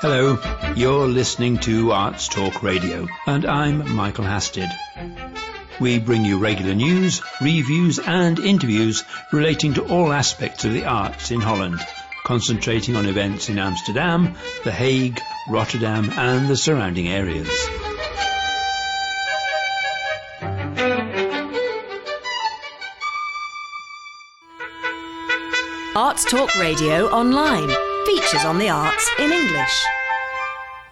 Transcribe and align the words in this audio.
Hello, 0.00 0.38
you're 0.76 1.08
listening 1.08 1.58
to 1.58 1.90
Arts 1.90 2.28
Talk 2.28 2.62
Radio, 2.62 3.08
and 3.26 3.44
I'm 3.44 3.96
Michael 3.96 4.22
Hasted. 4.22 4.68
We 5.80 5.98
bring 5.98 6.24
you 6.24 6.38
regular 6.38 6.72
news, 6.72 7.20
reviews, 7.40 7.98
and 7.98 8.38
interviews 8.38 9.02
relating 9.32 9.74
to 9.74 9.84
all 9.88 10.12
aspects 10.12 10.64
of 10.64 10.72
the 10.72 10.84
arts 10.84 11.32
in 11.32 11.40
Holland, 11.40 11.80
concentrating 12.22 12.94
on 12.94 13.06
events 13.06 13.48
in 13.48 13.58
Amsterdam, 13.58 14.36
The 14.62 14.70
Hague, 14.70 15.18
Rotterdam, 15.48 16.10
and 16.10 16.46
the 16.46 16.56
surrounding 16.56 17.08
areas. 17.08 17.50
Arts 25.96 26.24
Talk 26.24 26.54
Radio 26.54 27.08
online. 27.08 27.87
Features 28.08 28.46
on 28.46 28.58
the 28.58 28.70
arts 28.70 29.10
in 29.18 29.30
English. 29.30 29.84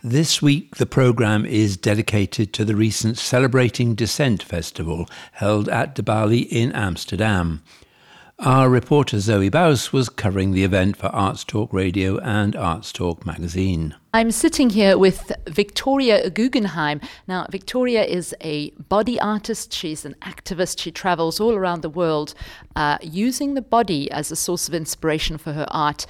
This 0.03 0.43
week, 0.43 0.75
the 0.75 0.85
programme 0.85 1.47
is 1.47 1.79
dedicated 1.79 2.53
to 2.53 2.63
the 2.63 2.77
recent 2.77 3.17
Celebrating 3.17 3.95
Dissent 3.95 4.43
Festival 4.43 5.09
held 5.33 5.67
at 5.71 5.95
De 5.95 6.03
Balie 6.03 6.47
in 6.53 6.73
Amsterdam. 6.73 7.63
Our 8.41 8.69
reporter 8.69 9.19
Zoe 9.19 9.51
Baus 9.51 9.95
was 9.95 10.11
covering 10.11 10.53
the 10.53 10.63
event 10.63 10.99
for 10.99 11.07
Arts 11.07 11.43
Talk 11.43 11.73
Radio 11.73 12.19
and 12.19 12.55
Arts 12.55 12.93
Talk 12.93 13.25
magazine. 13.25 13.95
I'm 14.13 14.31
sitting 14.31 14.69
here 14.69 14.99
with 14.99 15.33
Victoria 15.49 16.29
Guggenheim. 16.29 17.01
Now, 17.27 17.47
Victoria 17.51 18.05
is 18.05 18.35
a 18.43 18.73
body 18.73 19.19
artist, 19.21 19.73
she's 19.73 20.05
an 20.05 20.17
activist, 20.21 20.81
she 20.81 20.91
travels 20.91 21.41
all 21.41 21.55
around 21.55 21.81
the 21.81 21.89
world 21.89 22.35
uh, 22.77 22.99
using 23.01 23.55
the 23.55 23.63
body 23.63 24.11
as 24.11 24.31
a 24.31 24.37
source 24.37 24.69
of 24.69 24.75
inspiration 24.75 25.39
for 25.39 25.55
her 25.55 25.67
art. 25.71 26.05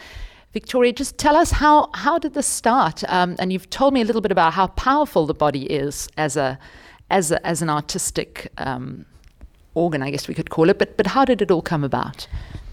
Victoria, 0.57 0.91
just 0.91 1.19
tell 1.19 1.37
us 1.37 1.51
how, 1.51 1.91
how 1.93 2.19
did 2.19 2.33
this 2.33 2.47
start? 2.47 3.05
Um, 3.09 3.37
and 3.39 3.53
you've 3.53 3.69
told 3.69 3.93
me 3.93 4.01
a 4.01 4.07
little 4.07 4.23
bit 4.23 4.33
about 4.33 4.55
how 4.55 4.69
powerful 4.69 5.27
the 5.27 5.35
body 5.35 5.65
is 5.65 6.09
as, 6.17 6.35
a, 6.35 6.59
as, 7.11 7.31
a, 7.31 7.47
as 7.47 7.61
an 7.61 7.69
artistic 7.69 8.51
um, 8.57 9.05
organ, 9.75 10.03
I 10.03 10.11
guess 10.11 10.29
we 10.29 10.33
could 10.33 10.49
call 10.49 10.71
it. 10.71 10.79
But, 10.79 10.97
but 10.97 11.09
how 11.09 11.27
did 11.27 11.43
it 11.43 11.51
all 11.51 11.61
come 11.61 11.85
about? 11.85 12.27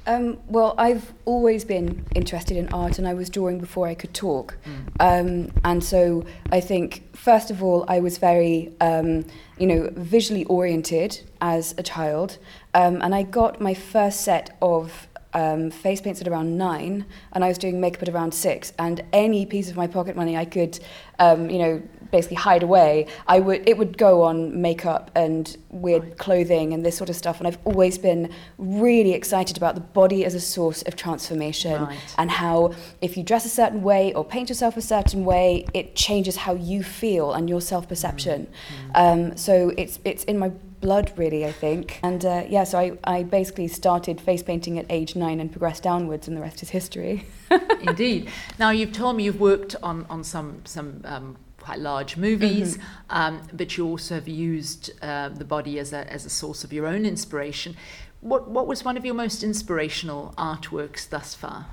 Um, 0.07 0.39
well, 0.47 0.75
I've 0.77 1.13
always 1.25 1.65
been 1.65 2.05
interested 2.15 2.55
in 2.55 2.73
art, 2.73 2.99
and 2.99 3.05
I 3.05 3.13
was 3.15 3.29
drawing 3.29 3.59
before 3.59 3.85
I 3.85 3.95
could 3.95 4.13
talk. 4.13 4.55
Mm. 4.65 4.85
Um, 5.01 5.51
and 5.65 5.83
so 5.83 6.25
I 6.53 6.61
think, 6.61 7.15
first 7.17 7.51
of 7.51 7.61
all, 7.61 7.83
I 7.89 7.99
was 7.99 8.17
very, 8.17 8.73
um, 8.79 9.25
you 9.57 9.67
know, 9.67 9.89
visually 9.93 10.45
oriented 10.45 11.19
as 11.41 11.75
a 11.77 11.83
child, 11.83 12.37
um, 12.73 13.01
and 13.01 13.13
I 13.13 13.23
got 13.23 13.59
my 13.59 13.73
first 13.73 14.21
set 14.21 14.57
of 14.61 15.09
um, 15.33 15.71
face 15.71 16.01
paints 16.01 16.21
at 16.21 16.27
around 16.27 16.57
nine, 16.57 17.05
and 17.33 17.43
I 17.43 17.47
was 17.47 17.57
doing 17.57 17.79
makeup 17.79 18.03
at 18.03 18.09
around 18.09 18.33
six. 18.33 18.73
And 18.79 19.03
any 19.11 19.45
piece 19.45 19.69
of 19.69 19.75
my 19.75 19.87
pocket 19.87 20.15
money 20.15 20.37
I 20.37 20.45
could, 20.45 20.79
um, 21.19 21.49
you 21.49 21.59
know, 21.59 21.81
basically 22.11 22.37
hide 22.37 22.61
away, 22.61 23.07
I 23.27 23.39
would 23.39 23.67
it 23.67 23.77
would 23.77 23.97
go 23.97 24.21
on 24.21 24.61
makeup 24.61 25.09
and 25.15 25.57
weird 25.69 26.17
clothing 26.19 26.73
and 26.73 26.85
this 26.85 26.95
sort 26.95 27.09
of 27.09 27.15
stuff. 27.15 27.39
And 27.39 27.47
I've 27.47 27.57
always 27.65 27.97
been 27.97 28.31
really 28.57 29.13
excited 29.13 29.57
about 29.57 29.75
the 29.75 29.81
body 29.81 30.23
as 30.23 30.35
a 30.35 30.39
source 30.39 30.83
of 30.83 30.95
transformation 30.95 31.83
right. 31.83 31.97
and 32.17 32.29
how 32.29 32.73
if 33.01 33.17
you 33.17 33.23
dress 33.23 33.45
a 33.45 33.49
certain 33.49 33.81
way 33.81 34.13
or 34.13 34.23
paint 34.23 34.49
yourself 34.49 34.77
a 34.77 34.81
certain 34.81 35.25
way, 35.25 35.65
it 35.73 35.95
changes 35.95 36.35
how 36.37 36.53
you 36.53 36.83
feel 36.83 37.33
and 37.33 37.49
your 37.49 37.61
self 37.61 37.89
perception. 37.89 38.47
Mm. 38.47 38.93
Mm. 38.93 39.31
Um, 39.31 39.37
so 39.37 39.71
it's 39.77 39.99
it's 40.05 40.23
in 40.25 40.37
my 40.37 40.51
blood, 40.83 41.13
really, 41.15 41.45
I 41.45 41.51
think. 41.51 41.99
And 42.03 42.23
uh, 42.23 42.43
yeah, 42.47 42.65
so 42.65 42.77
I, 42.77 42.91
I 43.05 43.23
basically 43.23 43.69
started 43.69 44.21
face 44.21 44.43
painting 44.43 44.77
at 44.77 44.85
age 44.89 45.15
nine 45.15 45.39
and 45.39 45.49
progressed 45.49 45.81
downwards, 45.81 46.27
and 46.27 46.37
the 46.37 46.41
rest 46.41 46.61
is 46.61 46.69
history. 46.69 47.25
Indeed. 47.81 48.29
Now, 48.59 48.69
you've 48.69 48.91
told 48.91 49.15
me 49.15 49.23
you've 49.23 49.39
worked 49.39 49.75
on, 49.81 50.05
on 50.09 50.23
some, 50.23 50.61
some 50.65 51.01
um, 51.05 51.37
quite 51.59 51.79
large 51.79 52.17
movies, 52.17 52.77
mm-hmm. 52.77 53.15
um, 53.17 53.41
but 53.53 53.77
you 53.77 53.87
also 53.87 54.15
have 54.15 54.27
used 54.27 54.91
uh, 55.01 55.29
the 55.29 55.45
body 55.45 55.79
as 55.79 55.93
a, 55.93 56.11
as 56.11 56.25
a 56.25 56.29
source 56.29 56.65
of 56.65 56.73
your 56.73 56.85
own 56.85 57.05
inspiration. 57.05 57.75
What, 58.19 58.49
what 58.49 58.67
was 58.67 58.83
one 58.83 58.97
of 58.97 59.05
your 59.05 59.15
most 59.15 59.41
inspirational 59.41 60.33
artworks 60.37 61.07
thus 61.09 61.33
far? 61.33 61.67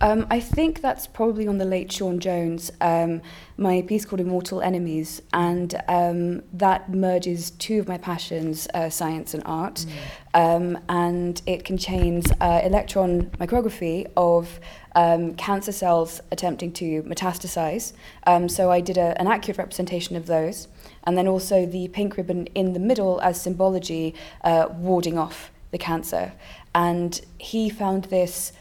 Um, 0.00 0.26
I 0.30 0.40
think 0.40 0.80
that's 0.80 1.06
probably 1.06 1.48
on 1.48 1.58
the 1.58 1.64
late 1.64 1.90
Sean 1.90 2.20
Jones, 2.20 2.70
um, 2.80 3.20
my 3.56 3.82
piece 3.82 4.04
called 4.04 4.20
Immortal 4.20 4.60
Enemies, 4.60 5.22
and 5.32 5.74
um, 5.88 6.42
that 6.52 6.92
merges 6.94 7.50
two 7.52 7.80
of 7.80 7.88
my 7.88 7.98
passions, 7.98 8.68
uh, 8.74 8.90
science 8.90 9.34
and 9.34 9.42
art, 9.44 9.86
mm. 10.34 10.80
and 10.88 11.42
it 11.46 11.64
contains 11.64 12.30
uh, 12.40 12.60
electron 12.62 13.30
micrography 13.40 14.06
of 14.16 14.60
um, 14.94 15.34
cancer 15.34 15.72
cells 15.72 16.20
attempting 16.30 16.72
to 16.72 17.02
metastasize. 17.02 17.92
Um, 18.26 18.48
so 18.48 18.70
I 18.70 18.80
did 18.80 18.98
a, 18.98 19.20
an 19.20 19.26
accurate 19.26 19.58
representation 19.58 20.14
of 20.14 20.26
those, 20.26 20.68
and 21.04 21.18
then 21.18 21.26
also 21.26 21.66
the 21.66 21.88
pink 21.88 22.16
ribbon 22.16 22.46
in 22.54 22.72
the 22.72 22.80
middle 22.80 23.20
as 23.20 23.40
symbology 23.40 24.14
uh, 24.44 24.68
warding 24.70 25.18
off 25.18 25.50
the 25.70 25.78
cancer. 25.78 26.32
And 26.74 27.20
he 27.38 27.68
found 27.68 28.04
this 28.04 28.52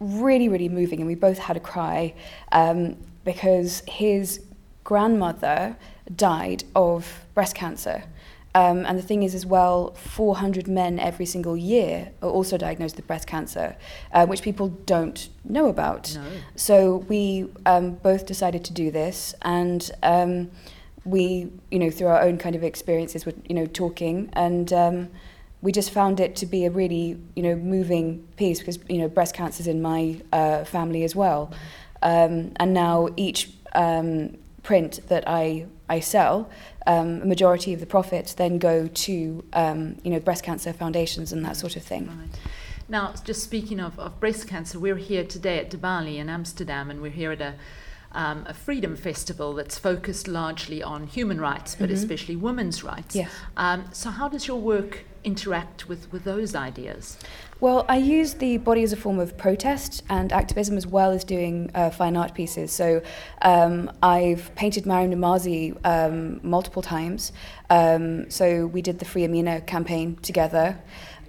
really, 0.00 0.48
really 0.48 0.68
moving, 0.68 1.00
and 1.00 1.06
we 1.06 1.14
both 1.14 1.38
had 1.38 1.56
a 1.56 1.60
cry 1.60 2.14
um, 2.52 2.96
because 3.24 3.82
his 3.86 4.42
grandmother 4.82 5.76
died 6.16 6.64
of 6.74 7.24
breast 7.34 7.54
cancer. 7.54 8.04
Um, 8.52 8.84
and 8.84 8.98
the 8.98 9.02
thing 9.02 9.22
is, 9.22 9.34
as 9.34 9.46
well, 9.46 9.92
400 9.92 10.66
men 10.66 10.98
every 10.98 11.26
single 11.26 11.56
year 11.56 12.10
are 12.20 12.28
also 12.28 12.56
diagnosed 12.56 12.96
with 12.96 13.06
breast 13.06 13.28
cancer, 13.28 13.76
uh, 14.12 14.26
which 14.26 14.42
people 14.42 14.68
don't 14.86 15.28
know 15.44 15.68
about. 15.68 16.16
No. 16.16 16.26
So 16.56 16.96
we 17.08 17.48
um, 17.64 17.92
both 17.92 18.26
decided 18.26 18.64
to 18.64 18.72
do 18.72 18.90
this, 18.90 19.34
and 19.42 19.88
um, 20.02 20.50
we, 21.04 21.52
you 21.70 21.78
know, 21.78 21.90
through 21.90 22.08
our 22.08 22.22
own 22.22 22.38
kind 22.38 22.56
of 22.56 22.64
experiences, 22.64 23.24
were, 23.24 23.34
you 23.48 23.54
know, 23.54 23.66
talking, 23.66 24.30
and 24.32 24.72
um, 24.72 25.08
we 25.62 25.72
just 25.72 25.90
found 25.90 26.20
it 26.20 26.36
to 26.36 26.46
be 26.46 26.64
a 26.64 26.70
really 26.70 27.18
you 27.34 27.42
know 27.42 27.54
moving 27.56 28.26
piece 28.36 28.58
because 28.60 28.78
you 28.88 28.98
know 28.98 29.08
breast 29.08 29.34
cancer 29.34 29.60
is 29.60 29.66
in 29.66 29.82
my 29.82 30.20
uh, 30.32 30.64
family 30.64 31.04
as 31.04 31.14
well, 31.14 31.52
um, 32.02 32.52
and 32.56 32.72
now 32.72 33.08
each 33.16 33.50
um, 33.74 34.36
print 34.62 35.00
that 35.08 35.24
I 35.26 35.66
I 35.88 36.00
sell, 36.00 36.48
um, 36.86 37.22
a 37.22 37.26
majority 37.26 37.74
of 37.74 37.80
the 37.80 37.86
profits 37.86 38.34
then 38.34 38.58
go 38.58 38.86
to 38.86 39.44
um, 39.52 39.96
you 40.02 40.10
know 40.10 40.20
breast 40.20 40.42
cancer 40.44 40.72
foundations 40.72 41.32
and 41.32 41.44
that 41.44 41.56
sort 41.56 41.76
of 41.76 41.82
thing. 41.82 42.06
Right. 42.06 42.38
Now, 42.88 43.14
just 43.24 43.44
speaking 43.44 43.78
of, 43.78 43.96
of 44.00 44.18
breast 44.18 44.48
cancer, 44.48 44.76
we're 44.76 44.96
here 44.96 45.24
today 45.24 45.60
at 45.60 45.70
De 45.70 45.76
Balie 45.76 46.18
in 46.18 46.28
Amsterdam, 46.28 46.90
and 46.90 47.00
we're 47.00 47.12
here 47.12 47.30
at 47.30 47.40
a 47.40 47.54
um, 48.12 48.44
a 48.46 48.54
freedom 48.54 48.96
festival 48.96 49.54
that's 49.54 49.78
focused 49.78 50.28
largely 50.28 50.82
on 50.82 51.06
human 51.06 51.40
rights, 51.40 51.74
but 51.74 51.88
mm-hmm. 51.88 51.96
especially 51.96 52.36
women's 52.36 52.82
rights. 52.82 53.14
Um, 53.56 53.84
so, 53.92 54.10
how 54.10 54.28
does 54.28 54.46
your 54.46 54.60
work 54.60 55.04
interact 55.22 55.88
with, 55.88 56.10
with 56.12 56.24
those 56.24 56.54
ideas? 56.54 57.18
Well, 57.60 57.84
I 57.90 57.98
use 57.98 58.32
the 58.34 58.56
body 58.56 58.82
as 58.82 58.94
a 58.94 58.96
form 58.96 59.18
of 59.18 59.36
protest 59.36 60.02
and 60.08 60.32
activism 60.32 60.78
as 60.78 60.86
well 60.86 61.10
as 61.10 61.24
doing 61.24 61.70
uh, 61.74 61.90
fine 61.90 62.16
art 62.16 62.32
pieces. 62.32 62.72
So 62.72 63.02
um, 63.42 63.90
I've 64.02 64.54
painted 64.54 64.86
Maryam 64.86 65.12
Namazie 65.12 65.76
um, 65.84 66.40
multiple 66.42 66.80
times. 66.80 67.32
Um, 67.68 68.30
so 68.30 68.66
we 68.66 68.80
did 68.80 68.98
the 68.98 69.04
Free 69.04 69.24
Amina 69.24 69.60
campaign 69.60 70.16
together. 70.22 70.78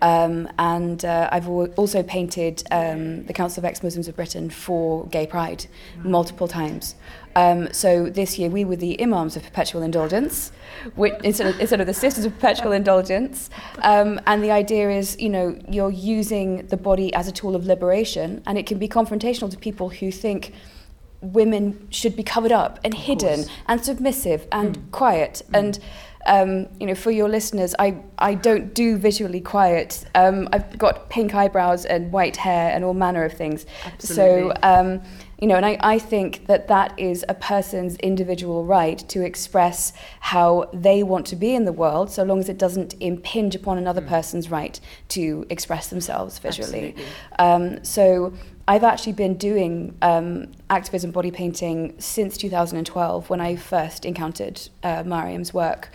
Um, 0.02 0.48
and 0.58 1.04
uh, 1.04 1.28
I've 1.34 1.50
also 1.50 2.02
painted 2.02 2.64
um, 2.72 3.26
the 3.26 3.34
Council 3.34 3.60
of 3.60 3.66
Ex-Muslims 3.66 4.08
of 4.08 4.16
Britain 4.16 4.50
for 4.50 5.06
Gay 5.08 5.28
Pride 5.28 5.66
multiple 6.02 6.48
times. 6.48 6.96
Um, 7.36 7.72
so 7.74 8.10
this 8.10 8.38
year 8.38 8.50
we 8.50 8.66
were 8.66 8.76
the 8.76 9.02
imams 9.02 9.36
of 9.36 9.44
perpetual 9.44 9.82
indulgence, 9.82 10.52
which, 10.96 11.14
instead, 11.24 11.48
of, 11.48 11.60
instead 11.60 11.82
of 11.82 11.88
the 11.88 11.94
sisters 11.94 12.26
of 12.26 12.34
perpetual 12.34 12.72
indulgence. 12.72 13.50
Um, 13.80 14.20
and 14.28 14.44
the 14.44 14.52
idea 14.52 14.90
is, 14.90 15.20
you 15.20 15.30
know, 15.30 15.58
you're 15.68 15.92
using 15.92 16.68
the 16.68 16.78
body 16.78 17.14
as 17.14 17.28
a 17.28 17.32
tool 17.32 17.56
of 17.56 17.66
liberation, 17.66 18.42
and 18.46 18.58
it 18.58 18.66
can 18.66 18.78
be 18.78 18.88
confrontational 18.88 19.50
to 19.52 19.58
people 19.58 19.90
who 19.90 20.12
think 20.12 20.54
women 21.22 21.88
should 21.92 22.16
be 22.16 22.24
covered 22.24 22.52
up 22.52 22.80
and 22.84 22.96
hidden 22.96 23.46
and 23.68 23.86
submissive 23.86 24.48
and 24.52 24.78
mm. 24.78 24.92
quiet. 24.92 25.44
Mm. 25.52 25.60
And 25.60 25.80
um, 26.28 26.68
you 26.80 26.88
know, 26.88 26.96
for 26.96 27.12
your 27.12 27.30
listeners, 27.30 27.74
I, 27.80 27.98
I 28.18 28.36
don't 28.36 28.74
do 28.74 28.98
visually 28.98 29.42
quiet. 29.42 30.06
Um, 30.16 30.48
I've 30.54 30.78
got 30.78 31.10
pink 31.10 31.34
eyebrows 31.34 31.86
and 31.86 32.12
white 32.12 32.38
hair 32.38 32.72
and 32.72 32.84
all 32.84 32.94
manner 32.94 33.24
of 33.24 33.34
things. 33.34 33.66
Absolutely. 33.86 34.16
So, 34.16 34.54
um, 34.62 35.02
you 35.42 35.48
know, 35.48 35.56
and 35.56 35.66
I, 35.66 35.78
I 35.82 35.98
think 35.98 36.46
that 36.46 36.68
that 36.68 36.98
is 37.00 37.26
a 37.28 37.34
person's 37.34 37.96
individual 37.98 38.64
right 38.64 39.00
to 39.10 39.26
express 39.26 39.92
how 40.20 40.70
they 40.72 41.02
want 41.02 41.26
to 41.28 41.36
be 41.36 41.56
in 41.56 41.66
the 41.66 41.74
world, 41.74 42.12
so 42.12 42.24
long 42.24 42.40
as 42.40 42.48
it 42.48 42.60
doesn't 42.60 42.94
impinge 43.00 43.56
upon 43.56 43.80
another 43.80 44.02
mm. 44.02 44.08
person's 44.08 44.52
right 44.52 44.80
to 45.10 45.48
express 45.50 45.88
themselves 45.88 46.38
visually. 46.38 46.96
Um, 47.40 47.84
so 47.84 48.34
I've 48.68 48.84
actually 48.84 49.14
been 49.14 49.36
doing 49.36 49.98
um, 50.04 50.52
activism 50.70 51.10
body 51.10 51.32
painting 51.32 51.96
since 51.98 52.38
2012 52.38 53.30
when 53.30 53.42
I 53.42 53.56
first 53.56 54.06
encountered 54.06 54.62
uh, 54.84 55.04
Maryam's 55.04 55.56
work. 55.56 55.90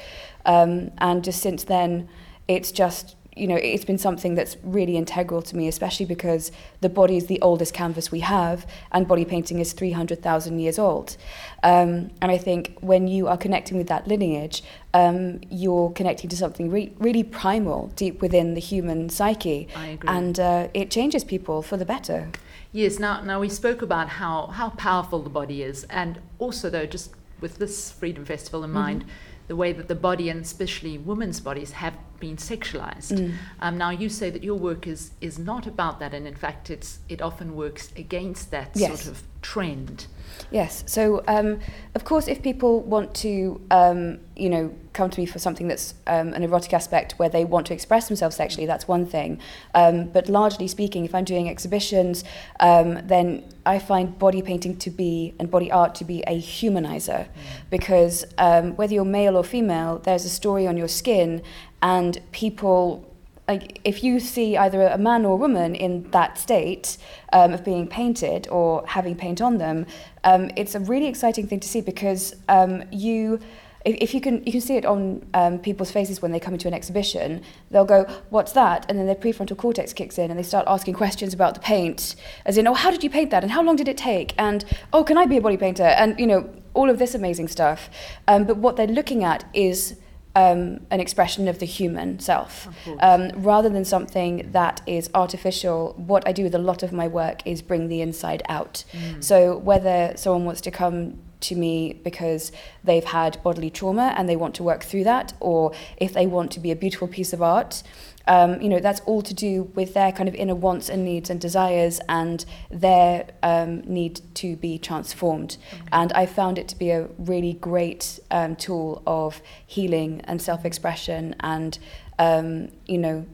Um, 0.45 0.91
and 0.99 1.23
just 1.23 1.41
since 1.41 1.63
then, 1.63 2.09
it's 2.49 2.73
just 2.73 3.15
you 3.37 3.47
know, 3.47 3.57
it's 3.57 3.85
been 3.85 3.99
something 3.99 4.35
that's 4.35 4.57
really 4.63 4.97
integral 4.97 5.43
to 5.43 5.57
me, 5.57 5.69
especially 5.69 6.07
because 6.07 6.51
the 6.81 6.89
body 6.89 7.19
is 7.19 7.27
the 7.27 7.41
oldest 7.43 7.75
canvas 7.75 8.11
we 8.11 8.21
have, 8.21 8.67
and 8.93 9.07
body 9.07 9.27
painting 9.27 9.61
is 9.61 9.75
300,000 9.75 10.59
years 10.59 10.79
old. 10.79 11.19
Um, 11.63 12.11
and 12.23 12.31
I 12.31 12.39
think 12.39 12.79
when 12.81 13.07
you 13.09 13.29
are 13.29 13.37
connecting 13.37 13.77
with 13.77 13.89
that 13.89 14.09
lineage, 14.09 14.63
um, 14.95 15.41
you're 15.51 15.91
connecting 15.91 16.31
to 16.31 16.37
something 16.37 16.71
re- 16.71 16.95
really 16.99 17.23
primal 17.23 17.93
deep 17.95 18.23
within 18.23 18.55
the 18.55 18.61
human 18.61 19.11
psyche. 19.11 19.69
I 19.77 19.89
agree. 19.89 20.09
And 20.09 20.41
uh, 20.41 20.69
it 20.73 20.91
changes 20.91 21.23
people 21.23 21.61
for 21.61 21.77
the 21.77 21.85
better. 21.85 22.31
Yes, 22.73 22.99
now, 22.99 23.21
now 23.21 23.39
we 23.39 23.51
spoke 23.51 23.83
about 23.83 24.09
how, 24.09 24.47
how 24.47 24.71
powerful 24.71 25.23
the 25.23 25.31
body 25.31 25.63
is, 25.63 25.85
and 25.85 26.21
also, 26.39 26.71
though, 26.71 26.87
just 26.87 27.11
with 27.41 27.59
this 27.59 27.93
Freedom 27.93 28.25
Festival 28.25 28.65
in 28.65 28.71
mind, 28.71 29.05
the 29.49 29.57
way 29.57 29.73
that 29.73 29.89
the 29.89 29.95
body, 29.95 30.29
and 30.29 30.41
especially 30.43 30.99
women's 30.99 31.41
bodies, 31.41 31.73
have 31.73 31.97
been 32.21 32.37
sexualized. 32.37 33.35
Um, 33.61 33.79
now, 33.79 33.91
you 33.91 34.09
say 34.09 34.31
that 34.31 34.43
your 34.43 34.57
work 34.59 34.87
is, 34.87 35.13
is 35.21 35.39
not 35.39 35.67
about 35.67 36.01
that, 36.01 36.15
and 36.15 36.27
in 36.27 36.35
fact, 36.35 36.71
it's, 36.71 36.99
it 37.09 37.21
often 37.23 37.55
works 37.55 37.93
against 37.97 38.51
that 38.51 38.71
Yes. 38.75 39.03
sort 39.03 39.17
of 39.17 39.23
trend. 39.43 40.07
Yes. 40.51 40.85
So, 40.87 41.25
um, 41.27 41.61
of 41.95 42.05
course, 42.05 42.29
if 42.29 42.43
people 42.43 42.81
want 42.83 43.15
to, 43.17 43.61
um, 43.71 44.19
you 44.37 44.49
know, 44.49 44.75
come 44.93 45.11
to 45.11 45.21
me 45.21 45.27
for 45.27 45.39
something 45.39 45.69
that's 45.69 45.95
um, 46.07 46.33
an 46.35 46.43
erotic 46.43 46.73
aspect 46.73 47.15
where 47.19 47.29
they 47.29 47.45
want 47.45 47.67
to 47.67 47.75
express 47.75 48.09
themselves 48.09 48.37
sexually, 48.37 48.67
that's 48.67 48.87
one 48.87 49.07
thing. 49.07 49.41
Um, 49.75 50.05
but 50.05 50.29
largely 50.29 50.69
speaking, 50.69 51.05
if 51.05 51.15
I'm 51.15 51.25
doing 51.25 51.49
exhibitions, 51.49 52.25
um, 52.61 53.07
then 53.07 53.45
I 53.67 53.79
find 53.79 54.19
body 54.19 54.41
painting 54.41 54.77
to 54.79 54.91
be 54.91 55.35
and 55.39 55.51
body 55.51 55.71
art 55.71 55.95
to 55.97 56.05
be 56.05 56.23
a 56.27 56.41
humanizer, 56.41 57.29
because 57.71 58.25
um, 58.39 58.77
whether 58.77 58.95
you're 58.95 59.05
male 59.05 59.37
or 59.37 59.45
female, 59.45 59.99
there's 59.99 60.25
a 60.25 60.31
story 60.31 60.67
on 60.67 60.77
your 60.77 60.89
skin, 60.89 61.43
and 61.83 62.21
people 62.33 63.05
like 63.49 63.81
if 63.85 64.03
you 64.03 64.19
see 64.19 64.57
either 64.57 64.83
a 64.83 64.99
man 64.99 65.25
or 65.25 65.35
a 65.35 65.37
woman 65.37 65.75
in 65.75 66.11
that 66.11 66.37
state 66.39 66.99
um, 67.33 67.53
of 67.53 67.65
being 67.65 67.87
painted 67.87 68.49
or 68.49 68.85
having 68.87 69.15
paint 69.15 69.41
on 69.41 69.59
them, 69.59 69.87
um, 70.25 70.51
it's 70.57 70.75
a 70.75 70.81
really 70.81 71.07
exciting 71.07 71.47
thing 71.47 71.61
to 71.61 71.69
see 71.69 71.81
because 71.81 72.35
um, 72.49 72.85
you. 72.91 73.41
If, 73.85 73.95
if 74.01 74.15
you 74.15 74.21
can, 74.21 74.45
you 74.45 74.51
can 74.51 74.61
see 74.61 74.75
it 74.75 74.85
on 74.85 75.25
um, 75.33 75.61
people's 75.61 75.93
faces 75.93 76.21
when 76.21 76.33
they 76.33 76.41
come 76.41 76.55
into 76.55 76.67
an 76.67 76.75
exhibition. 76.75 77.41
They'll 77.71 77.85
go, 77.85 78.03
"What's 78.31 78.51
that?" 78.53 78.85
And 78.89 78.99
then 78.99 79.07
their 79.07 79.15
prefrontal 79.15 79.57
cortex 79.57 79.93
kicks 79.93 80.19
in, 80.19 80.29
and 80.29 80.37
they 80.37 80.43
start 80.43 80.65
asking 80.67 80.95
questions 80.95 81.33
about 81.33 81.55
the 81.55 81.61
paint, 81.61 82.17
as 82.45 82.59
in, 82.59 82.67
"Oh, 82.67 82.75
how 82.75 82.91
did 82.91 83.05
you 83.05 83.11
paint 83.11 83.31
that? 83.31 83.45
And 83.45 83.53
how 83.53 83.63
long 83.63 83.77
did 83.77 83.87
it 83.87 83.97
take?" 83.97 84.35
And 84.39 84.65
"Oh, 84.93 85.05
can 85.05 85.17
I 85.17 85.27
be 85.27 85.37
a 85.37 85.41
body 85.41 85.57
painter?" 85.57 85.85
And 85.85 86.19
you 86.19 86.27
know, 86.27 86.51
all 86.75 86.91
of 86.91 86.99
this 86.99 87.15
amazing 87.15 87.47
stuff. 87.47 87.89
Um, 88.27 88.43
but 88.43 88.57
what 88.57 88.75
they're 88.77 88.89
looking 88.89 89.23
at 89.23 89.45
is 89.55 89.97
um, 90.37 90.61
an 90.91 91.01
expression 91.01 91.49
of 91.49 91.59
the 91.59 91.67
human 91.67 92.19
self. 92.21 92.69
Um, 93.01 93.23
rather 93.53 93.71
than 93.77 93.85
something 93.85 94.49
that 94.53 94.83
is 94.87 95.09
artificial, 95.15 95.95
what 95.97 96.23
I 96.29 96.33
do 96.33 96.43
with 96.45 96.55
a 96.55 96.65
lot 96.71 96.83
of 96.83 96.93
my 96.93 97.09
work 97.09 97.39
is 97.47 97.63
bring 97.63 97.89
the 97.89 98.01
inside 98.03 98.43
out. 98.49 98.85
So 99.21 99.57
whether 99.57 100.13
someone 100.17 100.45
wants 100.45 100.61
to 100.63 100.71
come 100.71 101.19
to 101.49 101.55
me 101.55 101.93
because 102.09 102.53
they've 102.85 103.05
had 103.05 103.43
bodily 103.43 103.71
trauma 103.71 104.15
and 104.17 104.29
they 104.29 104.37
want 104.37 104.55
to 104.57 104.63
work 104.63 104.83
through 104.85 105.05
that, 105.05 105.33
or 105.41 105.73
if 105.97 106.13
they 106.13 106.27
want 106.27 106.51
to 106.53 106.61
be 106.61 106.71
a 106.71 106.77
beautiful 106.77 107.09
piece 107.09 107.33
of 107.33 107.41
art, 107.43 107.83
um, 108.27 108.61
you 108.61 108.69
know, 108.69 108.81
that's 108.81 109.01
all 109.01 109.23
to 109.23 109.35
do 109.35 109.65
with 109.75 109.95
their 109.95 110.13
kind 110.13 110.29
of 110.29 110.35
inner 110.35 110.55
wants 110.55 110.89
and 110.89 111.05
needs 111.05 111.31
and 111.31 111.41
desires 111.41 112.01
and 112.09 112.45
their 112.71 113.27
um, 113.43 113.81
need 113.83 114.21
to 114.35 114.57
be 114.57 114.79
transformed. 114.79 115.57
And 115.93 116.13
I 116.13 116.27
found 116.27 116.59
it 116.59 116.69
to 116.69 116.77
be 116.77 116.91
a 116.91 117.09
really 117.19 117.55
great 117.55 118.19
um, 118.31 118.57
tool 118.57 119.03
of 119.07 119.41
healing 119.67 120.21
and 120.25 120.43
self-expression 120.43 121.37
and, 121.41 121.79
um, 122.19 122.71
you 122.87 122.99
know, 122.99 123.27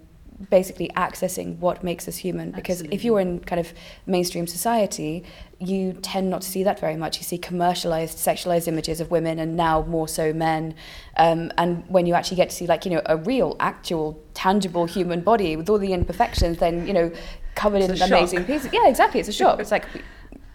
basically 0.51 0.91
accessing 0.97 1.59
what 1.59 1.83
makes 1.85 2.09
us 2.09 2.17
human. 2.17 2.51
Because 2.51 2.83
if 2.83 3.05
you're 3.05 3.21
in 3.21 3.41
kind 3.41 3.61
of 3.61 3.73
mainstream 4.07 4.47
society, 4.47 5.25
you 5.59 5.93
tend 6.03 6.31
not 6.31 6.43
to 6.43 6.49
see 6.49 6.63
that 6.65 6.81
very 6.81 6.97
much. 6.97 7.19
You 7.19 7.25
see 7.25 7.39
commercialized, 7.39 8.19
sexualized 8.19 8.67
images 8.69 9.01
of 9.01 9.11
women 9.11 9.39
and 9.39 9.57
now 9.57 9.83
more 9.83 10.09
so 10.09 10.33
men. 10.33 10.75
Um, 11.17 11.53
and 11.59 11.85
when 11.89 12.07
you 12.07 12.15
actually 12.15 12.39
get 12.39 12.51
to 12.51 12.57
see 12.57 12.67
like, 12.67 12.85
you 12.85 12.91
know, 12.91 13.03
a 13.07 13.17
real, 13.17 13.57
actual, 13.61 14.21
tangible 14.35 14.87
human 14.87 15.21
body 15.21 15.57
with 15.57 15.69
all 15.69 15.79
the 15.79 15.93
imperfections, 15.93 16.59
then, 16.59 16.87
you 16.87 16.93
know, 16.93 17.13
covered 17.55 17.83
It's 17.83 17.91
in 17.93 17.97
shock. 17.97 18.09
amazing 18.09 18.45
pieces. 18.45 18.73
Yeah, 18.73 18.89
exactly. 18.89 19.21
It's 19.21 19.29
a 19.29 19.33
shock. 19.33 19.61
It's 19.61 19.71
like, 19.71 19.87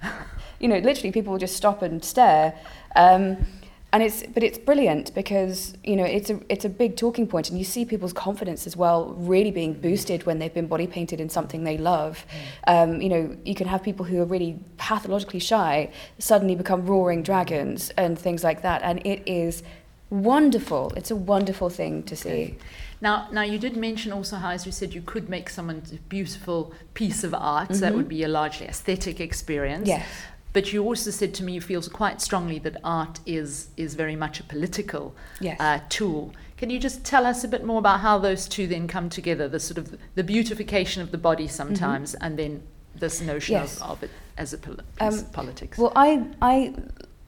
you 0.60 0.68
know, 0.68 0.80
literally 0.80 1.12
people 1.12 1.32
will 1.32 1.40
just 1.40 1.56
stop 1.56 1.82
and 1.82 2.04
stare. 2.04 2.54
Um, 2.96 3.38
and 3.98 4.04
it's 4.04 4.22
but 4.22 4.44
it's 4.44 4.60
brilliant 4.60 5.12
because 5.16 5.74
you 5.84 5.96
know 5.96 6.04
it's 6.04 6.30
a 6.30 6.40
it's 6.50 6.66
a 6.66 6.70
big 6.70 6.96
talking 6.96 7.26
point 7.26 7.50
and 7.50 7.58
you 7.58 7.66
see 7.66 7.84
people's 7.84 8.14
confidence 8.14 8.68
as 8.68 8.78
well 8.78 9.16
really 9.18 9.50
being 9.50 9.74
boosted 9.74 10.24
when 10.28 10.38
they've 10.38 10.54
been 10.54 10.68
body 10.68 10.86
painted 10.86 11.20
in 11.20 11.30
something 11.30 11.64
they 11.64 11.80
love. 11.80 12.24
Um, 12.68 13.02
you 13.02 13.10
know 13.10 13.36
you 13.44 13.56
can 13.56 13.66
have 13.66 13.82
people 13.82 14.06
who 14.06 14.22
are 14.22 14.26
really 14.26 14.60
pathologically 14.78 15.40
shy 15.40 15.92
suddenly 16.20 16.54
become 16.54 16.86
roaring 16.86 17.24
dragons 17.24 17.90
and 17.98 18.20
things 18.20 18.44
like 18.44 18.62
that. 18.62 18.84
And 18.84 19.04
it 19.04 19.24
is 19.26 19.64
wonderful. 20.12 20.94
It's 20.96 21.10
a 21.10 21.16
wonderful 21.16 21.72
thing 21.72 22.04
to 22.04 22.16
see. 22.16 22.56
Now, 23.02 23.30
now 23.32 23.42
you 23.42 23.58
did 23.58 23.76
mention 23.76 24.12
also 24.12 24.36
how, 24.36 24.52
as 24.52 24.66
you 24.68 24.72
said, 24.72 24.94
you 24.94 25.02
could 25.02 25.28
make 25.28 25.50
someone 25.50 25.82
a 25.92 25.96
beautiful 26.08 26.72
piece 26.94 27.24
of 27.24 27.34
art. 27.34 27.74
So 27.74 27.82
that 27.82 27.96
would 27.96 28.08
be 28.08 28.24
a 28.24 28.28
largely 28.28 28.68
aesthetic 28.68 29.20
experience. 29.20 29.88
Yes. 29.88 30.08
But 30.54 30.74
you 30.74 30.84
also 30.84 31.12
said 31.12 31.34
to 31.36 31.44
me 31.44 31.54
you 31.54 31.62
feel 31.62 31.82
quite 31.84 32.22
strongly 32.22 32.60
that 32.60 32.78
art 32.84 33.20
is 33.26 33.70
is 33.78 33.96
very 33.96 34.16
much 34.16 34.40
a 34.40 34.44
political 34.44 35.14
Yes. 35.40 35.58
uh, 35.60 35.80
tool. 35.90 36.34
Can 36.58 36.70
you 36.72 36.80
just 36.80 37.04
tell 37.06 37.26
us 37.26 37.44
a 37.44 37.48
bit 37.48 37.64
more 37.64 37.78
about 37.80 38.00
how 38.00 38.18
those 38.18 38.48
two 38.48 38.66
then 38.68 38.88
come 38.88 39.10
together? 39.10 39.48
The 39.48 39.60
sort 39.60 39.78
of 39.78 39.96
the 40.16 40.24
beautification 40.24 41.04
of 41.04 41.12
the 41.12 41.18
body 41.20 41.48
sometimes, 41.48 42.16
and 42.16 42.38
then 42.40 42.64
this 42.96 43.22
notion 43.22 43.56
Mm-hmm. 43.56 43.64
Yes. 43.66 43.82
of, 43.82 43.92
of 43.92 44.04
it 44.04 44.10
as 44.38 44.54
a 44.54 44.58
pol- 44.58 44.78
Um, 45.00 45.12
piece 45.12 45.22
of 45.22 45.32
politics. 45.32 45.78
Well, 45.78 45.94
I, 45.96 46.26
I 46.42 46.74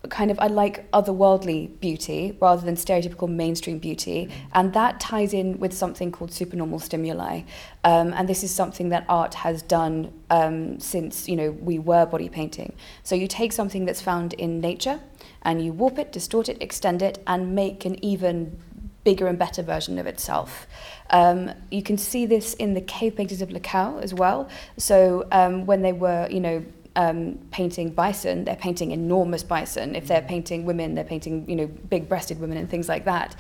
kind 0.09 0.31
of 0.31 0.39
I 0.39 0.47
like 0.47 0.89
otherworldly 0.91 1.79
beauty 1.79 2.37
rather 2.41 2.65
than 2.65 2.75
stereotypical 2.75 3.29
mainstream 3.29 3.79
beauty, 3.79 4.29
and 4.53 4.73
that 4.73 4.99
ties 4.99 5.33
in 5.33 5.59
with 5.59 5.73
something 5.73 6.11
called 6.11 6.31
supernormal 6.31 6.79
stimuli. 6.79 7.41
Um, 7.83 8.13
and 8.13 8.27
this 8.27 8.43
is 8.43 8.51
something 8.51 8.89
that 8.89 9.05
art 9.07 9.33
has 9.35 9.61
done 9.61 10.11
um, 10.29 10.79
since 10.79 11.29
you 11.29 11.35
know 11.35 11.51
we 11.51 11.79
were 11.79 12.05
body 12.05 12.29
painting. 12.29 12.73
So 13.03 13.15
you 13.15 13.27
take 13.27 13.51
something 13.51 13.85
that's 13.85 14.01
found 14.01 14.33
in 14.33 14.59
nature, 14.59 14.99
and 15.43 15.63
you 15.63 15.73
warp 15.73 15.99
it, 15.99 16.11
distort 16.11 16.49
it, 16.49 16.61
extend 16.61 17.01
it, 17.01 17.21
and 17.27 17.55
make 17.55 17.85
an 17.85 18.03
even 18.03 18.57
bigger 19.03 19.27
and 19.27 19.39
better 19.39 19.63
version 19.63 19.97
of 19.97 20.05
itself. 20.05 20.67
Um, 21.09 21.51
you 21.71 21.81
can 21.81 21.97
see 21.97 22.25
this 22.25 22.53
in 22.55 22.73
the 22.73 22.81
cave 22.81 23.15
paintings 23.15 23.41
of 23.41 23.49
Lascaux 23.49 24.01
as 24.03 24.13
well. 24.13 24.49
So 24.77 25.27
um, 25.31 25.65
when 25.65 25.81
they 25.81 25.93
were, 25.93 26.27
you 26.29 26.39
know, 26.39 26.65
um, 26.99 27.39
painting 27.51 27.91
bison, 27.91 28.43
they're 28.43 28.57
painting 28.67 28.91
enormous 28.91 29.41
bison. 29.41 29.95
If 29.95 30.07
they're 30.07 30.21
painting 30.21 30.65
women, 30.65 30.95
they're 30.95 31.05
painting, 31.05 31.49
you 31.49 31.55
know, 31.55 31.67
big-breasted 31.67 32.37
women 32.41 32.57
and 32.57 32.69
things 32.69 32.89
like 32.89 33.05
that. 33.05 33.37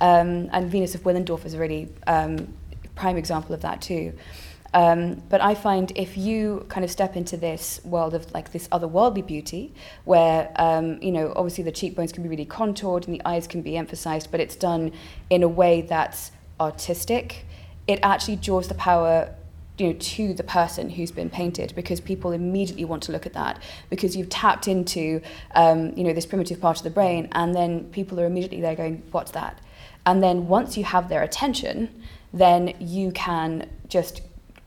Um, 0.00 0.48
and 0.50 0.70
Venus 0.70 0.94
of 0.94 1.02
Willendorf 1.02 1.44
is 1.44 1.52
a 1.52 1.58
really 1.58 1.90
um, 2.06 2.48
prime 2.94 3.18
example 3.18 3.54
of 3.54 3.60
that 3.60 3.82
too. 3.82 4.14
Um, 4.72 5.22
but 5.28 5.42
I 5.42 5.54
find 5.54 5.92
if 5.94 6.16
you 6.16 6.64
kind 6.70 6.82
of 6.82 6.90
step 6.90 7.14
into 7.14 7.36
this 7.36 7.82
world 7.84 8.14
of 8.14 8.32
like 8.32 8.52
this 8.52 8.66
otherworldly 8.68 9.26
beauty, 9.26 9.74
where 10.06 10.50
um, 10.56 10.98
you 11.02 11.12
know 11.12 11.34
obviously 11.36 11.64
the 11.64 11.72
cheekbones 11.72 12.12
can 12.12 12.22
be 12.22 12.30
really 12.30 12.46
contoured 12.46 13.06
and 13.06 13.14
the 13.14 13.20
eyes 13.26 13.46
can 13.46 13.60
be 13.60 13.76
emphasized, 13.76 14.30
but 14.30 14.40
it's 14.40 14.56
done 14.56 14.90
in 15.28 15.42
a 15.42 15.48
way 15.48 15.82
that's 15.82 16.32
artistic, 16.58 17.44
it 17.86 17.98
actually 18.02 18.36
draws 18.36 18.68
the 18.68 18.74
power 18.74 19.34
you 19.78 19.88
know 19.88 19.92
to 19.98 20.34
the 20.34 20.42
person 20.42 20.90
who's 20.90 21.10
been 21.10 21.30
painted 21.30 21.72
because 21.74 22.00
people 22.00 22.32
immediately 22.32 22.84
want 22.84 23.02
to 23.02 23.12
look 23.12 23.26
at 23.26 23.32
that 23.32 23.62
because 23.90 24.14
you've 24.16 24.28
tapped 24.28 24.68
into 24.68 25.20
um, 25.54 25.92
you 25.96 26.04
know 26.04 26.12
this 26.12 26.26
primitive 26.26 26.60
part 26.60 26.76
of 26.76 26.84
the 26.84 26.90
brain 26.90 27.28
and 27.32 27.54
then 27.54 27.84
people 27.86 28.20
are 28.20 28.26
immediately 28.26 28.60
there 28.60 28.74
going 28.74 29.02
what's 29.12 29.30
that 29.32 29.58
and 30.04 30.22
then 30.22 30.46
once 30.46 30.76
you 30.76 30.84
have 30.84 31.08
their 31.08 31.22
attention 31.22 31.88
then 32.32 32.74
you 32.80 33.10
can 33.12 33.68
just 33.88 34.22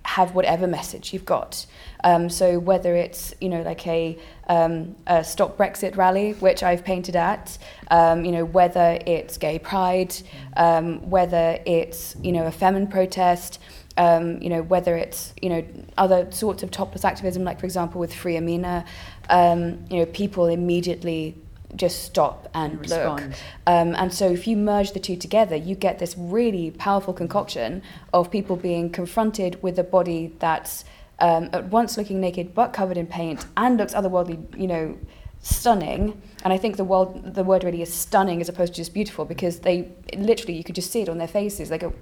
have 0.06 0.36
whatever 0.36 0.68
message 0.68 1.14
you've 1.14 1.26
got. 1.26 1.66
Um, 2.04 2.30
so 2.30 2.60
whether 2.60 2.96
it's 2.96 3.34
you 3.42 3.50
know 3.50 3.64
like 3.64 3.86
a, 3.88 4.18
um, 4.48 4.96
a 5.08 5.24
stop 5.24 5.58
Brexit 5.58 5.98
rally, 5.98 6.34
which 6.34 6.62
I've 6.62 6.84
painted 6.84 7.16
at, 7.16 7.58
um, 7.90 8.24
you 8.24 8.32
know 8.32 8.46
whether 8.46 9.00
it's 9.06 9.38
gay 9.38 9.58
pride, 9.58 10.16
um, 10.56 11.10
whether 11.10 11.60
it's 11.66 12.16
you 12.22 12.32
know 12.32 12.46
a 12.46 12.52
feminine 12.52 12.88
protest, 12.88 13.60
um, 13.98 14.42
you 14.42 14.50
know 14.50 14.62
whether 14.62 14.96
it's 14.96 15.34
you 15.42 15.50
know 15.50 15.64
other 15.98 16.32
sorts 16.32 16.64
of 16.64 16.72
topless 16.72 17.06
activism, 17.06 17.44
like 17.44 17.60
for 17.60 17.66
example 17.66 18.00
with 18.00 18.14
Free 18.14 18.38
Amina, 18.38 18.86
um, 19.30 19.86
you 19.90 20.00
know 20.00 20.06
people 20.06 20.48
immediately 20.48 21.36
just 21.76 22.04
stop 22.04 22.50
and 22.54 22.74
And 22.74 22.90
look. 22.90 23.00
respond. 23.00 23.36
Um, 23.68 23.96
and 23.96 24.14
so 24.14 24.30
if 24.30 24.48
you 24.48 24.56
merge 24.56 24.94
the 24.94 25.00
two 25.00 25.16
together, 25.18 25.56
you 25.56 25.76
get 25.76 26.00
this 26.00 26.16
really 26.18 26.72
powerful 26.72 27.14
concoction 27.14 27.82
of 28.14 28.32
people 28.32 28.56
being 28.56 28.90
confronted 28.90 29.62
with 29.62 29.78
a 29.78 29.84
body 29.84 30.34
that's 30.40 30.86
um, 31.20 31.50
at 31.54 31.66
once 31.66 31.98
looking 31.98 32.20
naked 32.22 32.54
but 32.54 32.74
covered 32.74 32.98
in 32.98 33.08
paint 33.08 33.46
and 33.58 33.78
looks 33.78 33.94
otherworldly, 33.94 34.38
you 34.58 34.68
know, 34.68 34.98
stunning. 35.42 36.22
And 36.44 36.54
I 36.54 36.58
think 36.58 36.78
the 36.78 36.84
word, 36.84 37.34
the 37.34 37.44
word 37.44 37.64
really 37.64 37.82
is 37.82 37.94
stunning 37.94 38.42
as 38.42 38.50
opposed 38.50 38.74
to 38.74 38.78
just 38.78 38.94
beautiful 38.94 39.26
because 39.26 39.60
they 39.60 39.90
literally, 40.16 40.56
you 40.56 40.64
could 40.64 40.76
just 40.76 40.92
see 40.92 41.02
it 41.02 41.10
on 41.10 41.18
their 41.18 41.28
faces. 41.28 41.70
They 41.70 41.78
go, 41.78 41.94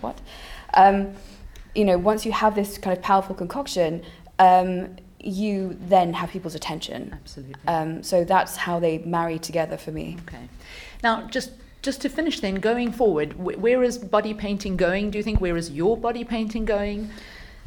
what? 0.00 0.18
Um, 0.74 1.12
you 1.78 1.84
know, 1.84 1.96
once 1.96 2.26
you 2.26 2.32
have 2.32 2.56
this 2.56 2.76
kind 2.76 2.96
of 2.96 3.02
powerful 3.04 3.36
concoction, 3.36 4.02
um, 4.40 4.96
you 5.20 5.78
then 5.88 6.12
have 6.12 6.28
people's 6.30 6.56
attention. 6.56 7.12
Absolutely. 7.12 7.54
Um, 7.68 8.02
so 8.02 8.24
that's 8.24 8.56
how 8.56 8.80
they 8.80 8.98
marry 8.98 9.38
together 9.38 9.76
for 9.76 9.92
me. 9.92 10.16
Okay. 10.26 10.48
Now, 11.04 11.28
just 11.28 11.52
just 11.80 12.00
to 12.02 12.08
finish, 12.08 12.40
then 12.40 12.56
going 12.56 12.90
forward, 12.90 13.34
wh- 13.34 13.56
where 13.62 13.84
is 13.84 13.96
body 13.96 14.34
painting 14.34 14.76
going? 14.76 15.10
Do 15.10 15.18
you 15.18 15.22
think 15.22 15.40
where 15.40 15.56
is 15.56 15.70
your 15.70 15.96
body 15.96 16.24
painting 16.24 16.64
going? 16.64 17.10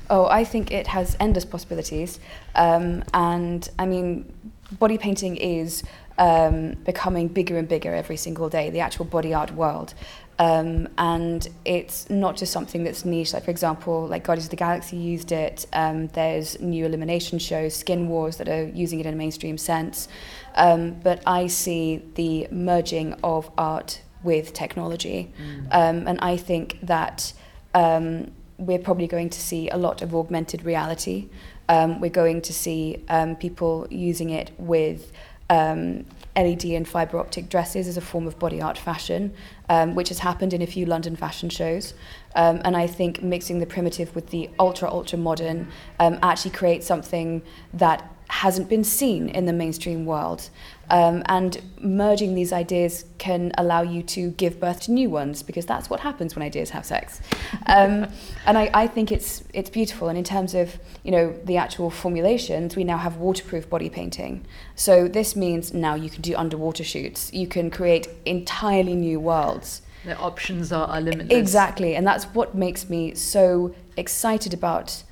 Oh, 0.10 0.26
I 0.28 0.44
think 0.44 0.72
it 0.72 0.88
has 0.88 1.16
endless 1.22 1.46
possibilities. 1.46 2.20
Um, 2.56 3.06
and 3.14 3.70
I 3.80 3.86
mean, 3.86 4.32
body 4.78 4.98
painting 4.98 5.38
is 5.38 5.84
um, 6.18 6.74
becoming 6.84 7.30
bigger 7.30 7.58
and 7.58 7.68
bigger 7.68 7.96
every 7.96 8.18
single 8.18 8.50
day, 8.50 8.70
the 8.70 8.82
actual 8.82 9.06
body 9.06 9.34
art 9.34 9.52
world. 9.52 9.94
Um, 10.42 10.90
and 10.98 11.48
it's 11.66 12.10
not 12.10 12.36
just 12.36 12.52
something 12.52 12.84
that's 12.84 13.06
niche. 13.06 13.32
Like, 13.34 13.46
for 13.46 13.52
example, 13.52 14.08
like 14.08 14.24
Guardians 14.24 14.48
of 14.48 14.50
the 14.50 14.56
Galaxy 14.56 14.98
used 14.98 15.32
it. 15.32 15.68
Um, 15.72 16.08
there's 16.08 16.60
new 16.60 16.84
elimination 16.84 17.38
shows, 17.38 17.76
Skin 17.76 18.08
Wars, 18.08 18.38
that 18.38 18.50
are 18.50 18.64
using 18.64 19.00
it 19.00 19.06
in 19.06 19.14
a 19.14 19.18
mainstream 19.18 19.60
sense. 19.60 20.08
Um, 20.56 21.00
but 21.04 21.22
I 21.28 21.46
see 21.46 22.02
the 22.16 22.48
merging 22.50 23.14
of 23.24 23.52
art 23.56 24.02
with 24.24 24.52
technology. 24.54 25.32
Um, 25.72 26.08
and 26.08 26.20
I 26.22 26.38
think 26.38 26.80
that 26.82 27.34
um, 27.76 28.32
we're 28.58 28.80
probably 28.80 29.08
going 29.08 29.30
to 29.30 29.40
see 29.40 29.70
a 29.70 29.78
lot 29.78 30.02
of 30.02 30.16
augmented 30.16 30.66
reality. 30.66 31.30
Um, 31.70 32.02
we're 32.02 32.10
going 32.10 32.42
to 32.42 32.54
see 32.54 33.04
um, 33.10 33.36
people 33.36 33.86
using 33.92 34.32
it 34.32 34.50
with 34.58 35.12
um, 35.52 36.06
LED 36.36 36.66
and 36.66 36.88
fibre 36.88 37.20
optic 37.20 37.50
dresses 37.50 37.88
as 37.88 37.98
a 37.98 38.02
form 38.02 38.28
of 38.28 38.40
body 38.40 38.62
art 38.62 38.78
fashion, 38.78 39.34
um, 39.70 39.96
which 39.96 40.10
has 40.10 40.20
happened 40.20 40.54
in 40.54 40.62
a 40.62 40.68
few 40.68 40.86
London 40.86 41.16
fashion 41.16 41.50
shows. 41.50 41.94
Um, 42.36 42.62
and 42.64 42.78
I 42.78 42.88
think 42.88 43.22
mixing 43.22 43.60
the 43.60 43.66
primitive 43.66 44.16
with 44.16 44.30
the 44.30 44.50
ultra, 44.60 44.90
ultra 44.90 45.18
modern 45.18 45.68
um, 46.00 46.20
actually 46.22 46.52
creates 46.52 46.88
something 46.88 47.42
that 47.74 48.10
hasn't 48.30 48.70
been 48.70 48.84
seen 48.84 49.28
in 49.28 49.46
the 49.46 49.52
mainstream 49.52 50.06
world. 50.06 50.50
Um, 50.92 51.24
and 51.28 51.62
merging 51.80 52.36
these 52.36 52.52
ideas 52.52 53.06
can 53.18 53.54
allow 53.58 53.82
you 53.82 54.04
to 54.04 54.32
give 54.32 54.60
birth 54.60 54.82
to 54.82 54.92
new 54.92 55.10
ones 55.10 55.42
because 55.42 55.66
that's 55.66 55.90
what 55.90 56.02
happens 56.02 56.36
when 56.36 56.44
ideas 56.44 56.72
have 56.72 56.86
sex. 56.86 57.22
Um, 57.66 58.08
and 58.46 58.58
I, 58.58 58.70
I 58.74 58.88
think 58.88 59.10
it's 59.10 59.42
it's 59.54 59.70
beautiful. 59.70 60.10
And 60.10 60.18
in 60.18 60.26
terms 60.26 60.54
of 60.54 60.78
you 61.04 61.12
know 61.12 61.34
the 61.46 61.56
actual 61.56 61.90
formulations, 61.90 62.76
we 62.76 62.84
now 62.84 62.98
have 62.98 63.16
waterproof 63.16 63.70
body 63.70 63.90
painting. 63.90 64.46
So 64.76 65.08
this 65.08 65.34
means 65.34 65.74
now 65.74 65.96
you 65.96 66.10
can 66.10 66.22
do 66.22 66.36
underwater 66.36 66.84
shoots. 66.84 67.32
You 67.32 67.48
can 67.48 67.72
create 67.72 68.10
entirely 68.26 68.96
new 68.96 69.22
worlds. 69.22 69.84
The 70.04 70.18
options 70.18 70.74
are, 70.74 70.88
are 70.88 71.00
limitless. 71.00 71.38
Exactly, 71.38 71.96
and 71.96 72.06
that's 72.06 72.26
what 72.26 72.54
makes 72.54 72.90
me 72.90 73.16
so 73.16 73.74
excited 73.96 74.54
about 74.54 75.04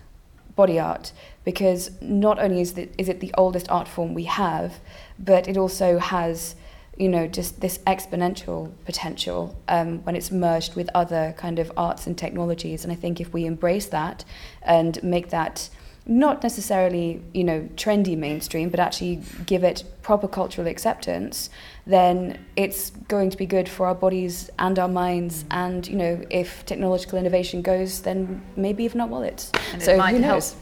body 0.58 0.78
art 0.78 1.14
because 1.46 1.90
not 2.02 2.38
only 2.38 2.60
is, 2.60 2.74
the, 2.74 2.90
is 2.98 3.08
it 3.08 3.22
the 3.22 3.34
oldest 3.38 3.70
art 3.72 3.88
form 3.88 4.14
we 4.14 4.26
have, 4.26 4.80
but 5.20 5.48
it 5.48 5.58
also 5.58 6.00
has, 6.00 6.56
you 6.98 7.10
know, 7.10 7.28
just 7.28 7.62
this 7.62 7.78
exponential 7.80 8.72
potential 8.86 9.56
um, 9.68 10.04
when 10.04 10.16
it's 10.16 10.32
merged 10.32 10.76
with 10.76 10.90
other 10.96 11.34
kind 11.38 11.60
of 11.60 11.72
arts 11.78 12.08
and 12.08 12.18
technologies. 12.18 12.84
And 12.84 12.92
I 12.92 12.96
think 12.96 13.20
if 13.20 13.34
we 13.34 13.46
embrace 13.46 13.88
that 13.88 14.26
and 14.62 15.02
make 15.04 15.30
that 15.30 15.70
not 16.06 16.42
necessarily, 16.42 17.22
you 17.36 17.44
know, 17.44 17.70
trendy 17.76 18.18
mainstream, 18.18 18.70
but 18.70 18.80
actually 18.80 19.22
give 19.46 19.64
it 19.64 19.84
proper 20.02 20.28
cultural 20.28 20.68
acceptance, 20.68 21.52
then 21.86 22.44
it's 22.56 22.90
going 23.08 23.30
to 23.30 23.38
be 23.38 23.46
good 23.46 23.70
for 23.70 23.86
our 23.86 23.94
bodies 23.94 24.50
and 24.58 24.80
our 24.80 24.88
minds. 24.88 25.46
And, 25.52 25.88
you 25.88 25.96
know, 25.96 26.26
if 26.32 26.66
technological 26.66 27.20
innovation 27.20 27.62
goes, 27.62 28.02
then 28.02 28.42
maybe 28.56 28.84
even 28.86 29.02
our 29.02 29.08
wallets. 29.08 29.52
And 29.72 29.84
so 29.84 29.94
it 29.94 29.98
might 29.98 30.16
who 30.16 30.22
help 30.22 30.38
knows? 30.38 30.56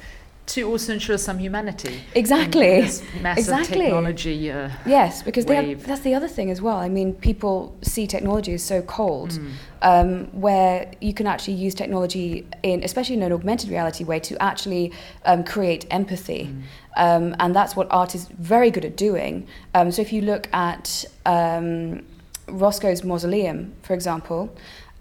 To 0.47 0.61
also 0.63 0.93
ensure 0.93 1.17
some 1.17 1.39
humanity. 1.39 1.99
Exactly. 2.15 2.77
Exactly. 2.77 3.79
technology. 3.85 4.49
Uh, 4.49 4.69
Yes, 4.85 5.21
because 5.21 5.43
have, 5.45 5.85
that's 5.85 6.01
the 6.01 6.15
other 6.15 6.29
thing 6.29 6.49
as 6.51 6.61
well. 6.61 6.77
I 6.77 6.87
mean, 6.87 7.13
people 7.15 7.75
see 7.81 8.07
technology 8.07 8.53
as 8.53 8.63
so 8.63 8.81
cold, 8.81 9.31
Mm. 9.31 9.51
um, 9.81 10.09
where 10.41 10.89
you 11.01 11.13
can 11.13 11.27
actually 11.27 11.55
use 11.55 11.75
technology 11.75 12.47
in, 12.63 12.81
especially 12.83 13.15
in 13.17 13.23
an 13.23 13.33
augmented 13.33 13.69
reality 13.69 14.05
way, 14.05 14.19
to 14.21 14.41
actually 14.41 14.93
um, 15.25 15.43
create 15.43 15.85
empathy, 15.91 16.49
um, 16.95 17.35
and 17.41 17.53
that's 17.53 17.75
what 17.75 17.87
art 17.91 18.15
is 18.15 18.27
very 18.39 18.71
good 18.71 18.85
at 18.85 18.95
doing. 18.95 19.45
Um, 19.75 19.91
so 19.91 20.01
if 20.01 20.13
you 20.13 20.21
look 20.21 20.47
at 20.53 21.03
um, 21.25 22.03
Rothko's 22.47 23.03
mausoleum, 23.03 23.73
for 23.81 23.93
example, 23.93 24.49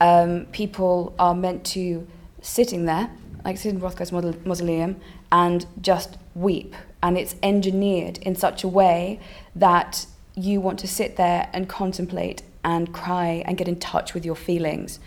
um, 0.00 0.46
people 0.50 1.14
are 1.20 1.34
meant 1.36 1.62
to 1.66 2.04
sitting 2.42 2.86
there, 2.86 3.08
like 3.44 3.56
sit 3.58 3.72
in 3.74 3.80
Rothko's 3.80 4.10
model- 4.10 4.34
mausoleum, 4.44 4.96
and 5.36 5.66
just 5.82 6.16
weep. 6.34 6.74
And 7.02 7.18
it's 7.18 7.34
engineered 7.42 8.16
in 8.18 8.34
such 8.34 8.64
a 8.64 8.68
way 8.68 9.20
that 9.54 10.06
you 10.34 10.62
want 10.62 10.78
to 10.78 10.88
sit 10.88 11.16
there 11.16 11.50
and 11.52 11.68
contemplate 11.68 12.42
and 12.64 12.92
cry 12.92 13.44
and 13.46 13.58
get 13.58 13.68
in 13.68 13.78
touch 13.78 14.14
with 14.14 14.24
your 14.24 14.34
feelings. 14.34 14.98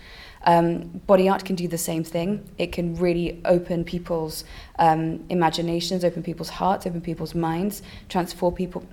Um, 0.44 1.02
body 1.06 1.28
art 1.28 1.44
can 1.44 1.56
do 1.56 1.66
the 1.66 1.82
same 1.90 2.04
thing. 2.04 2.48
It 2.58 2.70
can 2.70 2.94
really 2.94 3.40
open 3.44 3.84
people's 3.84 4.44
um, 4.78 5.24
imaginations, 5.28 6.04
open 6.04 6.22
people's 6.22 6.48
hearts, 6.60 6.86
open 6.86 7.00
people's 7.00 7.34
minds, 7.34 7.82
transform 8.08 8.54
people 8.54 8.86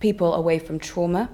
people 0.00 0.34
away 0.34 0.58
from 0.58 0.78
trauma, 0.78 1.28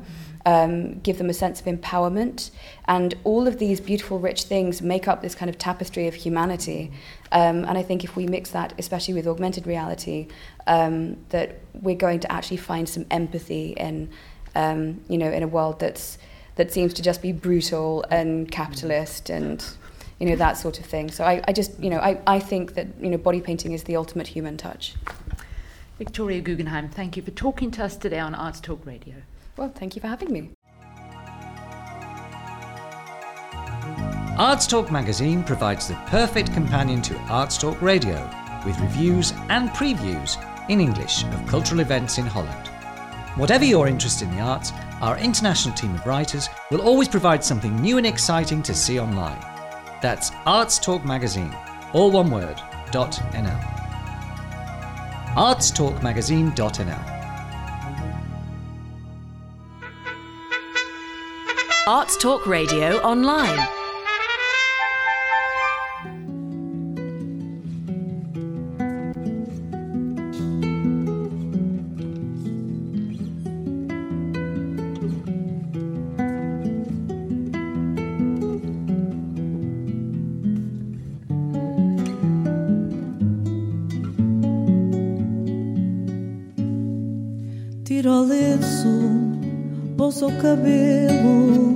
um, 0.46 1.00
give 1.00 1.18
them 1.18 1.28
a 1.28 1.34
sense 1.34 1.60
of 1.60 1.66
empowerment, 1.66 2.50
and 2.86 3.14
all 3.24 3.46
of 3.46 3.58
these 3.58 3.80
beautiful, 3.80 4.18
rich 4.18 4.44
things 4.44 4.80
make 4.80 5.08
up 5.08 5.20
this 5.20 5.34
kind 5.34 5.50
of 5.50 5.58
tapestry 5.58 6.06
of 6.06 6.14
humanity. 6.14 6.92
Um, 7.32 7.64
and 7.64 7.76
I 7.76 7.82
think 7.82 8.04
if 8.04 8.14
we 8.14 8.26
mix 8.26 8.50
that, 8.50 8.72
especially 8.78 9.14
with 9.14 9.26
augmented 9.26 9.66
reality, 9.66 10.28
um, 10.68 11.16
that 11.30 11.58
we're 11.74 11.96
going 11.96 12.20
to 12.20 12.32
actually 12.32 12.58
find 12.58 12.88
some 12.88 13.04
empathy 13.10 13.72
in, 13.72 14.08
um, 14.54 15.00
you 15.08 15.18
know, 15.18 15.30
in 15.30 15.42
a 15.42 15.48
world 15.48 15.80
that's 15.80 16.16
that 16.54 16.72
seems 16.72 16.94
to 16.94 17.02
just 17.02 17.20
be 17.20 17.32
brutal 17.32 18.04
and 18.10 18.50
capitalist 18.50 19.28
and 19.28 19.62
you 20.18 20.26
know 20.26 20.36
that 20.36 20.56
sort 20.56 20.78
of 20.78 20.86
thing. 20.86 21.10
So 21.10 21.24
I, 21.24 21.42
I 21.46 21.52
just 21.52 21.78
you 21.82 21.90
know 21.90 21.98
I, 21.98 22.20
I 22.26 22.38
think 22.38 22.74
that 22.74 22.86
you 23.00 23.10
know 23.10 23.18
body 23.18 23.40
painting 23.40 23.72
is 23.72 23.82
the 23.82 23.96
ultimate 23.96 24.28
human 24.28 24.56
touch. 24.56 24.94
Victoria 25.98 26.40
Guggenheim, 26.40 26.88
thank 26.88 27.16
you 27.16 27.22
for 27.22 27.32
talking 27.32 27.70
to 27.72 27.84
us 27.84 27.96
today 27.96 28.18
on 28.18 28.34
Arts 28.34 28.60
Talk 28.60 28.86
Radio. 28.86 29.16
Well, 29.56 29.72
thank 29.74 29.96
you 29.96 30.02
for 30.02 30.08
having 30.08 30.32
me. 30.32 30.50
Arts 34.38 34.66
Talk 34.66 34.90
magazine 34.90 35.42
provides 35.42 35.88
the 35.88 35.94
perfect 36.06 36.52
companion 36.52 37.00
to 37.02 37.16
Arts 37.20 37.56
Talk 37.56 37.80
Radio, 37.80 38.30
with 38.66 38.78
reviews 38.80 39.32
and 39.48 39.70
previews 39.70 40.36
in 40.68 40.78
English 40.80 41.24
of 41.24 41.46
cultural 41.46 41.80
events 41.80 42.18
in 42.18 42.26
Holland. 42.26 42.68
Whatever 43.36 43.64
your 43.64 43.88
interest 43.88 44.20
in 44.20 44.30
the 44.34 44.42
arts, 44.42 44.72
our 45.00 45.18
international 45.18 45.74
team 45.74 45.94
of 45.94 46.06
writers 46.06 46.50
will 46.70 46.82
always 46.82 47.08
provide 47.08 47.42
something 47.42 47.80
new 47.80 47.96
and 47.96 48.06
exciting 48.06 48.62
to 48.62 48.74
see 48.74 49.00
online. 49.00 49.40
That's 50.02 50.32
Arts 50.44 50.78
Talk 50.78 51.04
magazine, 51.04 51.56
all 51.94 52.10
one 52.10 52.30
word, 52.30 52.56
nl. 52.92 53.60
artstalkmagazine.nl. 55.34 57.15
Arts 61.88 62.16
Talk 62.16 62.44
Radio 62.48 63.00
online. 63.04 63.62
Tira 87.84 88.10
o 88.10 88.24
lenço, 88.24 88.88
bolsa 89.96 90.26
o 90.26 90.42
cabelo 90.42 91.75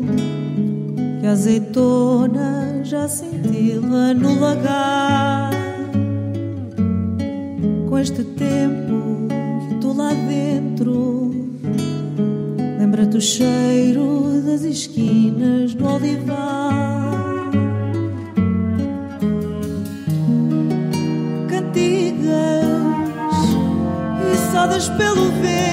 azeitona 1.33 2.81
já 2.85 3.09
cintila 3.09 4.15
no 4.15 4.39
lagar. 4.41 5.53
Com 7.89 7.99
este 7.99 8.25
tempo 8.25 9.29
e 9.71 9.75
tu 9.81 9.93
lá 9.93 10.13
dentro 10.13 11.31
Lembra-te 12.91 13.19
o 13.19 13.21
cheiro 13.21 14.43
das 14.45 14.63
esquinas 14.63 15.75
no 15.75 15.95
olivar. 15.95 17.51
Cantigas 21.49 22.67
içadas 24.35 24.89
pelo 24.89 25.31
vento, 25.41 25.70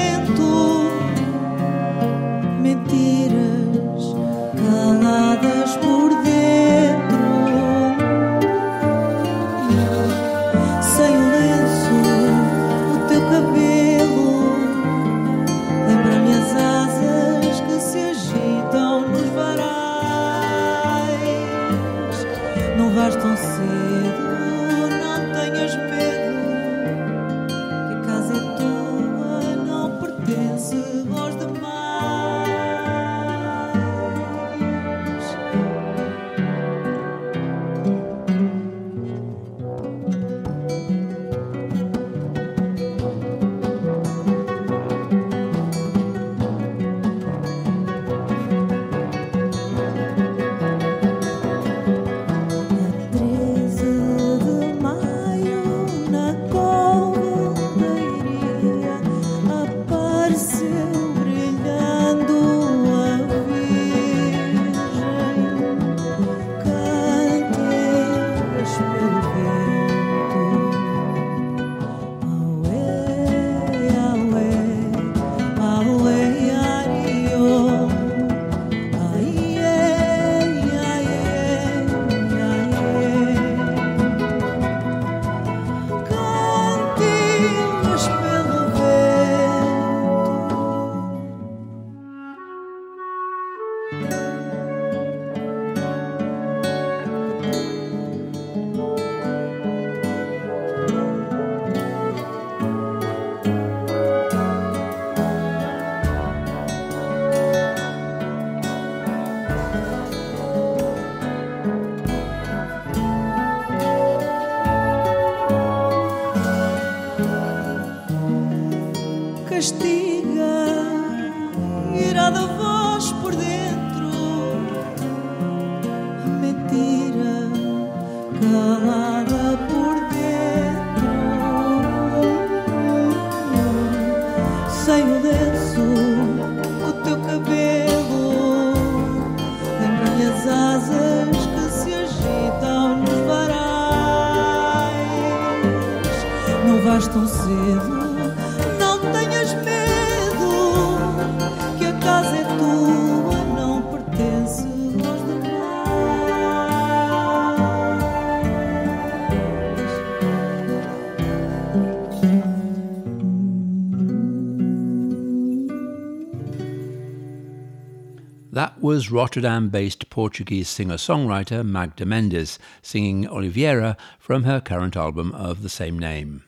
was 168.88 169.12
Rotterdam 169.12 169.68
based 169.68 170.10
Portuguese 170.10 170.70
singer 170.70 170.96
songwriter 170.96 171.62
Magda 171.62 172.06
Mendes 172.06 172.58
singing 172.82 173.28
Oliveira 173.28 173.98
from 174.18 174.46
her 174.46 174.62
current 174.62 174.96
album 174.96 175.34
of 175.34 175.62
the 175.62 175.68
same 175.68 176.00
name. 176.00 176.46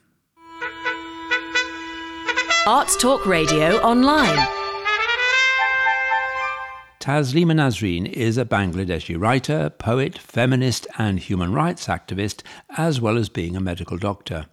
Arts 2.65 2.95
Talk 2.95 3.25
Radio 3.25 3.75
online. 3.81 4.37
Taslima 7.01 7.51
Nasreen 7.51 8.09
is 8.09 8.37
a 8.37 8.45
Bangladeshi 8.45 9.19
writer, 9.19 9.69
poet, 9.69 10.17
feminist, 10.17 10.87
and 10.97 11.19
human 11.19 11.51
rights 11.51 11.87
activist, 11.87 12.41
as 12.77 13.01
well 13.01 13.17
as 13.17 13.27
being 13.27 13.57
a 13.57 13.59
medical 13.59 13.97
doctor. 13.97 14.45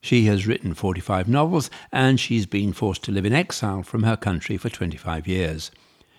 She 0.00 0.26
has 0.26 0.46
written 0.46 0.74
45 0.74 1.28
novels 1.28 1.70
and 1.90 2.20
she's 2.20 2.46
been 2.46 2.72
forced 2.72 3.02
to 3.02 3.10
live 3.10 3.26
in 3.26 3.32
exile 3.32 3.82
from 3.82 4.04
her 4.04 4.16
country 4.16 4.56
for 4.56 4.68
25 4.68 5.26
years. 5.26 5.72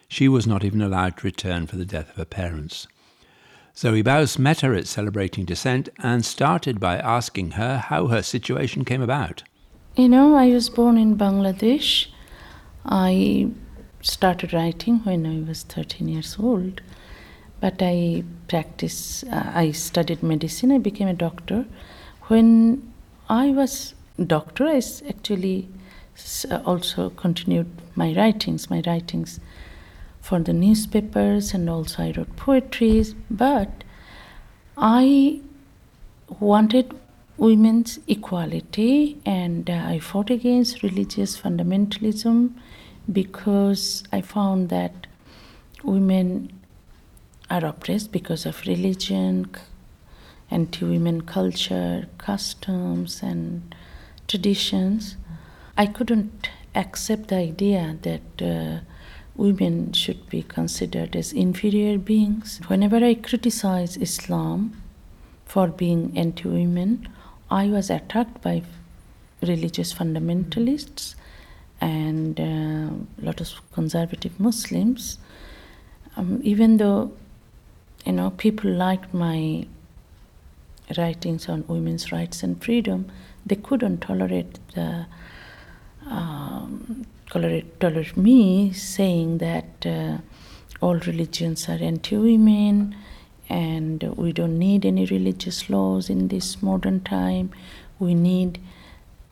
She 0.08 0.28
was 0.28 0.46
not 0.46 0.64
even 0.64 0.82
allowed 0.82 1.18
to 1.18 1.28
return 1.28 1.68
for 1.68 1.78
the 1.78 1.86
death 1.86 2.12
of 2.12 2.16
her 2.18 2.26
parents. 2.26 2.88
Zoe 3.78 4.04
Baus 4.04 4.40
met 4.40 4.62
her 4.62 4.74
at 4.74 4.88
Celebrating 4.88 5.44
Dissent 5.44 5.90
and 6.00 6.24
started 6.24 6.80
by 6.80 6.98
asking 6.98 7.52
her 7.52 7.78
how 7.78 8.08
her 8.08 8.22
situation 8.22 8.86
came 8.86 9.02
about. 9.02 9.44
You 9.98 10.08
know, 10.08 10.36
I 10.36 10.48
was 10.50 10.70
born 10.70 10.98
in 10.98 11.18
Bangladesh. 11.18 12.08
I 12.86 13.50
started 14.02 14.54
writing 14.54 15.00
when 15.00 15.26
I 15.26 15.48
was 15.48 15.64
13 15.64 16.08
years 16.08 16.38
old. 16.40 16.82
But 17.60 17.82
I 17.82 18.24
practiced, 18.48 19.26
uh, 19.26 19.52
I 19.54 19.72
studied 19.72 20.22
medicine, 20.22 20.72
I 20.72 20.78
became 20.78 21.08
a 21.08 21.14
doctor. 21.14 21.66
When 22.28 22.94
I 23.28 23.50
was 23.50 23.96
doctor, 24.26 24.68
I 24.68 24.82
actually 25.10 25.68
uh, 26.50 26.62
also 26.66 27.10
continued 27.10 27.70
my 27.96 28.14
writings, 28.14 28.70
my 28.70 28.82
writings 28.86 29.40
for 30.26 30.40
the 30.40 30.54
newspapers, 30.54 31.54
and 31.54 31.70
also 31.70 32.02
I 32.02 32.14
wrote 32.18 32.36
poetry. 32.36 33.06
But 33.30 33.84
I 34.76 35.42
wanted 36.40 36.94
women's 37.38 38.00
equality 38.08 39.20
and 39.26 39.70
uh, 39.70 39.74
I 39.74 40.00
fought 40.00 40.30
against 40.30 40.82
religious 40.82 41.40
fundamentalism 41.40 42.54
because 43.12 44.04
I 44.12 44.22
found 44.22 44.70
that 44.70 45.08
women 45.84 46.52
are 47.50 47.64
oppressed 47.64 48.12
because 48.12 48.48
of 48.48 48.66
religion, 48.66 49.52
anti 50.50 50.86
women 50.86 51.22
culture, 51.22 52.08
customs, 52.18 53.22
and 53.22 53.76
traditions. 54.28 55.18
I 55.78 55.86
couldn't 55.86 56.50
accept 56.74 57.28
the 57.28 57.36
idea 57.36 57.98
that 58.02 58.42
uh, 58.42 58.80
women 59.36 59.92
should 59.92 60.30
be 60.30 60.44
considered 60.44 61.16
as 61.16 61.34
inferior 61.34 61.98
beings. 61.98 62.62
Whenever 62.68 62.98
I 62.98 63.16
criticize 63.16 63.98
Islam 63.98 64.82
for 65.46 65.68
being 65.68 66.18
anti 66.18 66.48
women, 66.50 67.08
I 67.50 67.68
was 67.68 67.90
attacked 67.90 68.42
by 68.42 68.64
religious 69.42 69.94
fundamentalists 69.94 71.16
and 71.82 72.40
a 72.40 72.92
lot 73.20 73.42
of 73.42 73.50
conservative 73.72 74.40
Muslims. 74.40 75.18
Um, 76.18 76.40
even 76.44 76.78
though 76.78 77.12
you 78.06 78.14
know 78.14 78.30
people 78.32 78.72
liked 78.72 79.14
my 79.14 79.68
writings 80.98 81.50
on 81.50 81.66
women's 81.68 82.12
rights 82.12 82.42
and 82.44 82.64
freedom, 82.64 83.12
they 83.46 83.56
couldn't 83.56 84.00
tolerate 84.00 84.60
the 84.74 85.06
um, 86.08 87.06
me 88.16 88.72
saying 88.74 89.38
that 89.40 89.86
uh, 89.86 90.18
all 90.82 90.96
religions 90.96 91.68
are 91.68 91.74
anti-women 91.82 92.96
and 93.50 94.04
we 94.16 94.32
don't 94.32 94.58
need 94.58 94.86
any 94.86 95.06
religious 95.06 95.70
laws 95.70 96.10
in 96.10 96.28
this 96.30 96.62
modern 96.62 97.00
time. 97.02 97.52
We 98.00 98.14
need 98.14 98.60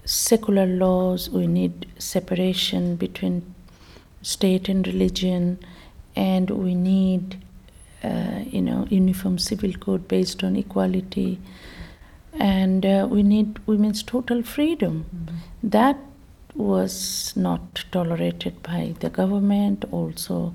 secular 0.06 0.66
laws. 0.66 1.30
We 1.30 1.48
need 1.48 1.88
separation 1.98 2.96
between 2.96 3.54
state 4.22 4.70
and 4.70 4.86
religion, 4.88 5.60
and 6.16 6.50
we 6.50 6.76
need, 6.76 7.42
uh, 8.04 8.42
you 8.46 8.62
know, 8.62 8.88
uniform 8.90 9.38
civil 9.38 9.74
code 9.74 10.08
based 10.08 10.44
on 10.44 10.56
equality, 10.56 11.40
and 12.40 12.86
uh, 12.86 13.08
we 13.10 13.24
need 13.24 13.60
women's 13.68 14.04
total 14.04 14.44
freedom. 14.44 15.06
That 15.62 15.98
was 16.56 17.34
not 17.36 17.86
tolerated 17.92 18.62
by 18.62 18.94
the 19.00 19.10
government, 19.10 19.86
also 19.92 20.54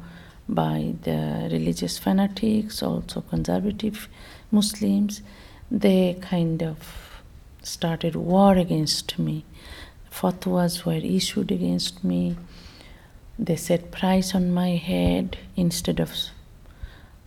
by 0.49 0.95
the 1.03 1.49
religious 1.51 1.99
fanatics, 1.99 2.83
also 2.83 3.21
conservative 3.21 4.09
Muslims. 4.51 5.23
They 5.71 6.17
kind 6.21 6.63
of 6.63 7.23
started 7.63 8.17
war 8.17 8.57
against 8.57 9.19
me. 9.19 9.45
Fatwas 10.11 10.85
were 10.85 10.95
issued 10.95 11.51
against 11.51 12.03
me. 12.03 12.37
They 13.39 13.57
set 13.57 13.91
price 13.91 14.35
on 14.35 14.53
my 14.53 14.71
head 14.71 15.39
instead 15.55 16.01
of 16.01 16.13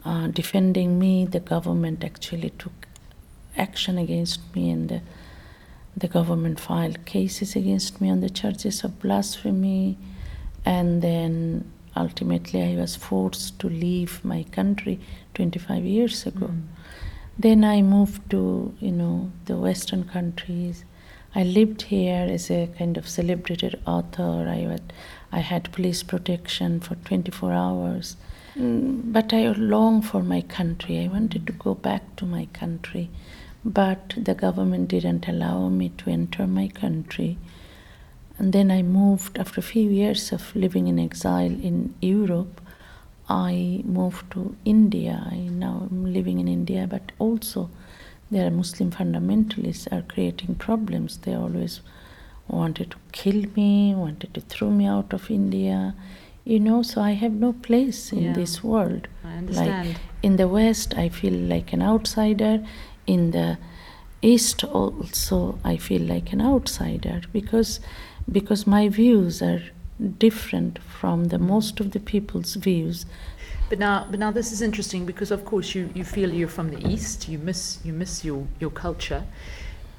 uh, 0.03 0.27
defending 0.27 0.97
me. 0.97 1.25
The 1.25 1.39
government 1.39 2.03
actually 2.03 2.49
took 2.51 2.87
action 3.55 3.97
against 3.97 4.39
me, 4.55 4.71
and 4.71 4.89
the, 4.89 5.01
the 5.95 6.07
government 6.07 6.59
filed 6.59 7.05
cases 7.05 7.55
against 7.55 7.99
me 8.01 8.09
on 8.09 8.21
the 8.21 8.29
charges 8.29 8.83
of 8.83 8.99
blasphemy. 8.99 9.97
And 10.65 11.01
then 11.01 11.71
ultimately, 11.95 12.63
I 12.63 12.75
was 12.75 12.95
forced 12.95 13.59
to 13.59 13.67
leave 13.69 14.23
my 14.23 14.43
country 14.43 14.99
25 15.33 15.83
years 15.83 16.25
ago. 16.25 16.51
Then 17.37 17.63
I 17.63 17.81
moved 17.81 18.29
to, 18.31 18.73
you 18.79 18.91
know, 18.91 19.31
the 19.45 19.57
Western 19.57 20.03
countries. 20.05 20.85
I 21.33 21.43
lived 21.43 21.83
here 21.83 22.27
as 22.29 22.51
a 22.51 22.67
kind 22.77 22.97
of 22.97 23.07
celebrated 23.07 23.79
author. 23.85 24.47
I 24.49 24.57
had, 24.57 24.93
I 25.31 25.39
had 25.39 25.71
police 25.71 26.03
protection 26.03 26.79
for 26.79 26.95
24 26.95 27.53
hours. 27.53 28.17
Mm, 28.55 29.13
But 29.13 29.33
I 29.33 29.47
longed 29.53 30.05
for 30.05 30.21
my 30.21 30.41
country. 30.41 30.99
I 31.03 31.07
wanted 31.07 31.47
to 31.47 31.53
go 31.53 31.73
back 31.73 32.15
to 32.17 32.25
my 32.25 32.45
country. 32.53 33.09
But 33.63 34.13
the 34.17 34.33
government 34.33 34.87
didn't 34.89 35.27
allow 35.27 35.69
me 35.69 35.89
to 35.99 36.09
enter 36.09 36.47
my 36.47 36.67
country. 36.67 37.37
And 38.37 38.53
then 38.53 38.71
I 38.71 38.81
moved, 38.81 39.37
after 39.37 39.59
a 39.59 39.63
few 39.63 39.87
years 39.89 40.31
of 40.31 40.55
living 40.55 40.87
in 40.87 40.97
exile 40.97 41.51
in 41.51 41.93
Europe, 42.01 42.59
I 43.29 43.81
moved 43.85 44.31
to 44.31 44.55
India. 44.65 45.27
I 45.29 45.37
now 45.37 45.87
am 45.91 46.11
living 46.11 46.39
in 46.39 46.47
India, 46.47 46.87
but 46.89 47.11
also 47.19 47.69
there 48.31 48.47
are 48.47 48.51
Muslim 48.51 48.91
fundamentalists 48.91 49.91
are 49.91 50.01
creating 50.01 50.55
problems. 50.55 51.17
They 51.17 51.35
always 51.35 51.81
wanted 52.47 52.91
to 52.91 52.97
kill 53.11 53.45
me, 53.55 53.93
wanted 53.93 54.33
to 54.33 54.41
throw 54.41 54.71
me 54.71 54.85
out 54.87 55.13
of 55.13 55.29
India. 55.29 55.93
You 56.43 56.59
know, 56.59 56.81
so 56.81 57.01
I 57.01 57.11
have 57.11 57.33
no 57.33 57.53
place 57.53 58.11
in 58.11 58.23
Yeah. 58.23 58.33
this 58.33 58.63
world. 58.63 59.07
I 59.23 59.33
understand. 59.37 59.87
Like 59.89 59.97
in 60.23 60.37
the 60.37 60.47
West, 60.47 60.97
I 60.97 61.09
feel 61.09 61.33
like 61.33 61.71
an 61.73 61.83
outsider. 61.83 62.65
In 63.07 63.31
the 63.31 63.57
East, 64.21 64.63
also, 64.63 65.57
I 65.63 65.77
feel 65.77 66.01
like 66.01 66.31
an 66.31 66.41
outsider 66.41 67.21
because 67.33 67.79
because 68.31 68.67
my 68.67 68.87
views 68.87 69.41
are 69.41 69.61
different 70.19 70.79
from 70.79 71.25
the 71.25 71.39
most 71.39 71.79
of 71.79 71.91
the 71.91 71.99
people's 71.99 72.55
views. 72.55 73.05
But 73.69 73.79
now, 73.79 74.07
but 74.09 74.19
now 74.19 74.31
this 74.31 74.51
is 74.51 74.61
interesting 74.61 75.05
because, 75.05 75.31
of 75.31 75.45
course, 75.45 75.73
you, 75.73 75.89
you 75.93 76.03
feel 76.03 76.33
you're 76.33 76.47
from 76.47 76.71
the 76.71 76.87
east. 76.87 77.29
You 77.29 77.37
miss 77.37 77.79
you 77.83 77.93
miss 77.93 78.25
your 78.25 78.47
your 78.59 78.69
culture, 78.71 79.23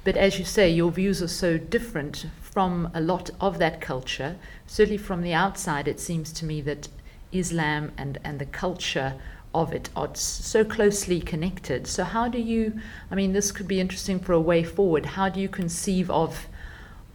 but 0.05 0.17
as 0.17 0.39
you 0.39 0.45
say, 0.45 0.71
your 0.71 0.91
views 0.91 1.23
are 1.23 1.29
so 1.29 1.59
different 1.59 2.27
from 2.41 2.91
a 2.95 3.01
lot 3.01 3.31
of 3.41 3.59
that 3.59 3.81
culture. 3.81 4.37
Certainly, 4.67 4.99
from 4.99 5.23
the 5.23 5.33
outside, 5.33 5.89
it 5.89 6.01
seems 6.01 6.33
to 6.35 6.45
me 6.45 6.61
that 6.61 6.89
Islam 7.33 7.93
and 7.97 8.19
and 8.23 8.39
the 8.39 8.47
culture 8.47 9.15
of 9.55 9.73
it 9.73 9.89
are 9.95 10.11
so 10.15 10.65
closely 10.65 11.21
connected. 11.21 11.87
So, 11.87 12.05
how 12.05 12.29
do 12.29 12.39
you? 12.39 12.81
I 13.11 13.15
mean, 13.15 13.33
this 13.33 13.53
could 13.53 13.69
be 13.69 13.81
interesting 13.81 14.19
for 14.19 14.33
a 14.33 14.41
way 14.41 14.63
forward. 14.65 15.07
How 15.07 15.29
do 15.29 15.41
you 15.41 15.49
conceive 15.49 16.11
of 16.11 16.47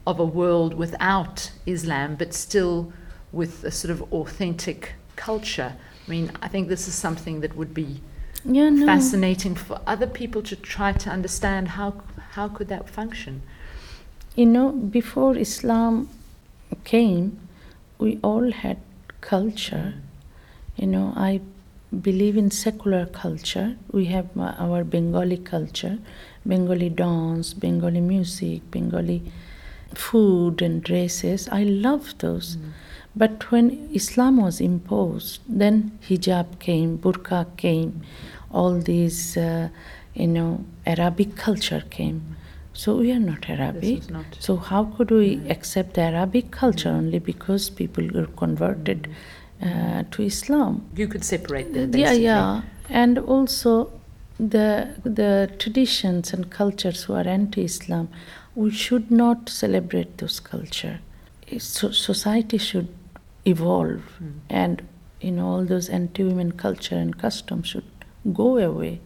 of 0.06 0.19
a 0.19 0.26
world 0.26 0.73
without 0.73 1.52
Islam, 1.65 2.15
but 2.15 2.34
still 2.34 2.93
with 3.34 3.63
a 3.65 3.71
sort 3.71 3.91
of 3.91 4.02
authentic 4.13 4.93
culture. 5.17 5.76
I 6.08 6.10
mean, 6.10 6.32
I 6.41 6.47
think 6.47 6.69
this 6.69 6.88
is 6.88 6.95
something 6.95 7.41
that 7.41 7.56
would 7.58 7.73
be 7.73 8.02
Yeah, 8.45 8.69
no. 8.69 8.86
fascinating 8.86 9.56
for 9.56 9.82
other 9.86 10.08
people 10.08 10.41
to 10.43 10.56
try 10.56 10.93
to 10.93 11.10
understand 11.10 11.69
how 11.69 11.89
how 12.36 12.47
could 12.47 12.69
that 12.69 12.89
function. 12.89 13.41
You 14.36 14.45
know, 14.45 14.71
before 14.71 15.36
Islam 15.36 16.08
came, 16.84 17.39
we 17.97 18.19
all 18.23 18.52
had 18.52 18.78
culture. 19.19 19.95
You 20.78 20.88
know, 20.88 21.13
I 21.15 21.41
believe 22.02 22.38
in 22.38 22.52
secular 22.52 23.06
culture. 23.06 23.76
We 23.91 24.06
have 24.06 24.38
uh, 24.38 24.54
our 24.60 24.84
Bengali 24.84 25.38
culture, 25.38 26.00
Bengali 26.45 26.89
dance, 26.89 27.54
Bengali 27.54 28.02
music, 28.02 28.69
Bengali 28.71 29.23
food 29.93 30.62
and 30.62 30.84
dresses. 30.84 31.47
I 31.50 31.63
love 31.63 32.17
those. 32.19 32.58
But 33.15 33.52
when 33.52 33.89
Islam 33.93 34.38
was 34.38 34.62
imposed, 34.62 35.39
then 35.47 35.97
hijab 36.08 36.60
came, 36.60 36.97
burqa 37.00 37.45
came, 37.58 38.02
all 38.52 38.80
these, 38.80 39.38
uh, 39.38 39.69
you 40.13 40.28
know, 40.28 40.63
Arabic 40.86 41.36
culture 41.36 41.84
came. 41.89 42.36
So 42.73 42.97
we 42.97 43.12
are 43.12 43.19
not 43.19 43.50
Arabic. 43.50 44.10
not- 44.12 44.38
So 44.39 44.58
how 44.58 44.84
could 44.84 45.10
we 45.10 45.41
accept 45.50 45.95
the 45.95 46.02
Arabic 46.02 46.52
culture 46.52 46.89
only 46.89 47.17
because 47.17 47.71
people 47.71 48.08
were 48.13 48.28
converted 48.28 49.10
uh, 49.62 50.04
to 50.12 50.24
Islam? 50.24 50.82
You 50.96 51.08
could 51.08 51.24
separate 51.24 51.74
them. 51.74 51.84
Yeah, 51.93 52.06
basically. 52.10 52.24
yeah, 52.24 52.62
and 52.89 53.17
also 53.20 53.91
the 54.39 54.89
the 55.04 55.50
traditions 55.58 56.34
and 56.34 56.50
cultures 56.50 57.04
who 57.04 57.13
are 57.13 57.28
anti-Islam, 57.28 58.08
we 58.56 58.70
should 58.72 59.10
not 59.12 59.50
celebrate 59.50 60.17
those 60.17 60.39
culture. 60.39 61.00
So, 61.60 61.91
society 61.91 62.58
should 62.58 62.88
evolve, 63.46 64.02
Hmm. 64.20 64.32
and 64.50 64.82
you 65.22 65.32
know 65.32 65.48
all 65.48 65.65
those 65.65 65.89
anti-women 65.89 66.52
culture 66.52 66.96
and 66.96 67.17
customs 67.17 67.67
should 67.67 67.86
go 68.34 68.58
away. 68.58 69.00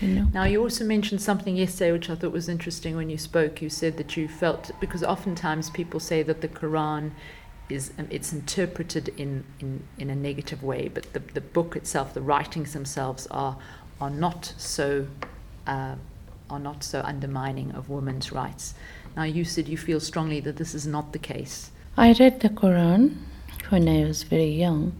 You 0.00 0.08
know. 0.08 0.26
Now, 0.34 0.44
you 0.44 0.60
also 0.62 0.84
mentioned 0.84 1.20
something 1.22 1.56
yesterday 1.56 1.92
which 1.92 2.10
I 2.10 2.14
thought 2.16 2.32
was 2.32 2.48
interesting 2.48 2.96
when 2.96 3.08
you 3.10 3.18
spoke. 3.18 3.62
You 3.62 3.70
said 3.70 3.96
that 3.98 4.16
you 4.16 4.26
felt, 4.26 4.70
because 4.80 5.04
oftentimes 5.04 5.70
people 5.70 6.00
say 6.00 6.22
that 6.24 6.40
the 6.40 6.48
Quran 6.48 7.12
is 7.72 7.92
um, 7.98 8.06
it's 8.10 8.32
interpreted 8.32 9.08
in, 9.16 9.44
in, 9.60 9.82
in 9.98 10.10
a 10.10 10.14
negative 10.14 10.62
way, 10.62 10.88
but 10.88 11.12
the, 11.12 11.20
the 11.20 11.40
book 11.40 11.76
itself, 11.76 12.14
the 12.14 12.20
writings 12.20 12.72
themselves 12.72 13.26
are, 13.30 13.56
are 14.00 14.10
not 14.10 14.52
so 14.56 15.06
uh, 15.66 15.96
are 16.50 16.58
not 16.58 16.84
so 16.84 17.00
undermining 17.00 17.72
of 17.72 17.88
women's 17.88 18.30
rights. 18.30 18.74
Now, 19.16 19.24
you 19.24 19.44
said 19.44 19.68
you 19.68 19.78
feel 19.78 20.00
strongly 20.00 20.40
that 20.40 20.56
this 20.56 20.74
is 20.74 20.86
not 20.86 21.12
the 21.12 21.18
case. 21.18 21.70
I 21.96 22.14
read 22.18 22.40
the 22.40 22.48
Quran 22.48 23.16
when 23.70 23.88
I 23.88 24.04
was 24.04 24.22
very 24.22 24.50
young. 24.50 24.92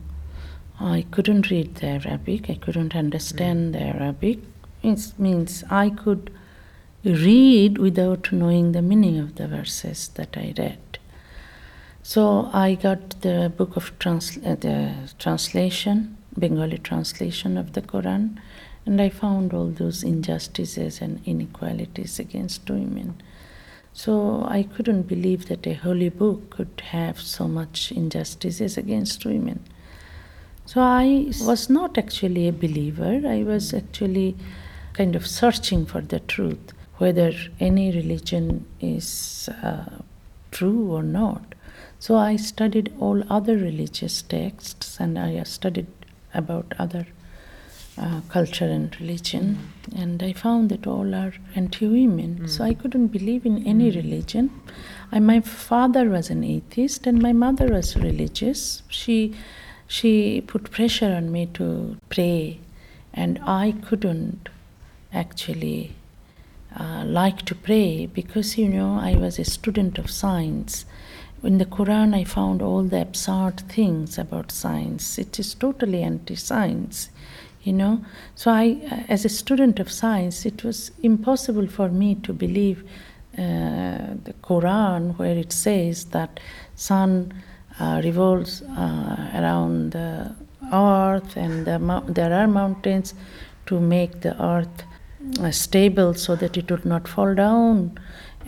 I 0.81 1.05
couldn't 1.11 1.51
read 1.51 1.77
the 1.77 1.87
Arabic. 1.87 2.51
I 2.51 2.55
couldn't 2.55 2.97
understand 2.97 3.75
the 3.75 3.81
Arabic. 3.81 4.39
It 4.83 5.13
means 5.19 5.65
I 5.71 5.91
could 5.91 6.31
read 7.05 7.79
without 7.79 8.33
knowing 8.33 8.73
the 8.73 8.83
meaning 8.83 9.19
of 9.19 9.37
the 9.37 9.49
verses 9.49 10.09
that 10.15 10.37
I 10.37 10.55
read. 10.57 10.92
So 12.03 12.51
I 12.53 12.75
got 12.75 13.21
the 13.21 13.53
book 13.57 13.77
of 13.77 13.97
trans- 14.01 14.39
uh, 14.39 14.57
the 14.59 14.93
translation, 15.21 16.17
Bengali 16.37 16.79
translation 16.79 17.57
of 17.57 17.75
the 17.75 17.83
Quran, 17.83 18.39
and 18.85 19.01
I 19.01 19.09
found 19.09 19.55
all 19.55 19.69
those 19.69 20.03
injustices 20.03 21.01
and 21.01 21.21
inequalities 21.25 22.19
against 22.19 22.69
women. 22.69 23.23
So 23.93 24.45
I 24.49 24.65
couldn't 24.65 25.03
believe 25.03 25.47
that 25.47 25.65
a 25.67 25.75
holy 25.75 26.09
book 26.09 26.51
could 26.51 26.83
have 26.91 27.21
so 27.21 27.47
much 27.47 27.93
injustices 27.93 28.77
against 28.77 29.25
women. 29.25 29.61
So 30.67 30.81
I 30.81 31.31
was 31.43 31.71
not 31.71 31.99
actually 31.99 32.49
a 32.49 32.53
believer. 32.53 33.23
I 33.27 33.45
was 33.45 33.73
actually 33.73 34.37
kind 34.95 35.15
of 35.15 35.27
searching 35.27 35.87
for 35.87 36.01
the 36.01 36.19
truth, 36.19 36.73
whether 36.97 37.33
any 37.61 37.93
religion 37.93 38.67
is 38.81 39.49
uh, 39.63 39.85
true 40.51 40.91
or 40.91 41.03
not. 41.03 41.55
So 42.03 42.17
I 42.17 42.35
studied 42.35 42.93
all 42.99 43.23
other 43.31 43.57
religious 43.57 44.23
texts 44.23 44.99
and 44.99 45.17
I 45.17 45.41
studied 45.45 45.87
about 46.35 46.75
other 46.77 47.07
uh, 47.97 48.23
culture 48.29 48.65
and 48.65 49.01
religion, 49.01 49.71
and 49.95 50.21
I 50.21 50.33
found 50.33 50.69
that 50.71 50.85
all 50.85 51.15
are 51.15 51.33
anti-women. 51.55 52.49
So 52.49 52.65
I 52.65 52.75
couldn't 52.75 53.09
believe 53.19 53.47
in 53.47 53.65
any 53.65 53.93
religion. 53.93 54.51
I, 55.13 55.21
my 55.21 55.39
father 55.39 56.09
was 56.09 56.29
an 56.29 56.43
atheist, 56.43 57.07
and 57.07 57.23
my 57.23 57.33
mother 57.33 57.69
was 57.69 57.95
religious. 57.95 58.83
She 58.89 59.37
she 59.87 60.41
put 60.41 60.73
pressure 60.73 61.13
on 61.15 61.31
me 61.31 61.47
to 61.55 61.99
pray, 62.09 62.59
and 63.15 63.39
I 63.47 63.75
couldn't 63.87 64.49
actually 65.13 65.93
uh, 66.77 67.05
like 67.07 67.43
to 67.43 67.55
pray 67.55 68.07
because 68.07 68.59
you 68.59 68.69
know 68.69 68.99
I 68.99 69.15
was 69.15 69.39
a 69.39 69.45
student 69.45 69.99
of 69.99 70.11
science. 70.11 70.85
In 71.45 71.59
the 71.59 71.65
Quran, 71.67 72.15
I 72.15 72.23
found 72.23 72.63
all 72.63 72.85
the 72.85 73.03
absurd 73.03 73.63
things 73.69 74.17
about 74.17 74.53
science. 74.53 75.19
It 75.19 75.41
is 75.41 75.55
totally 75.55 76.03
anti-science, 76.03 77.11
you 77.65 77.73
know. 77.73 78.05
So 78.37 78.53
I, 78.53 78.81
uh, 78.91 79.03
as 79.09 79.25
a 79.25 79.29
student 79.29 79.81
of 79.81 79.91
science, 79.91 80.47
it 80.47 80.63
was 80.63 80.93
impossible 81.03 81.67
for 81.67 81.89
me 81.89 82.15
to 82.17 82.33
believe 82.33 82.85
uh, 83.37 84.15
the 84.23 84.35
Quran, 84.43 85.19
where 85.19 85.37
it 85.37 85.53
says 85.53 86.05
that 86.07 86.39
sun 86.77 87.35
uh, 87.81 88.01
revolves 88.05 88.63
uh, 88.63 89.31
around 89.35 89.93
the 89.93 90.33
earth, 90.73 91.37
and 91.37 91.67
the, 91.67 92.05
there 92.07 92.33
are 92.33 92.47
mountains 92.47 93.15
to 93.67 93.81
make 93.81 94.21
the 94.21 94.41
earth 94.41 94.85
uh, 95.41 95.51
stable 95.51 96.15
so 96.15 96.37
that 96.37 96.57
it 96.57 96.71
would 96.71 96.85
not 96.85 97.09
fall 97.09 97.35
down. 97.35 97.99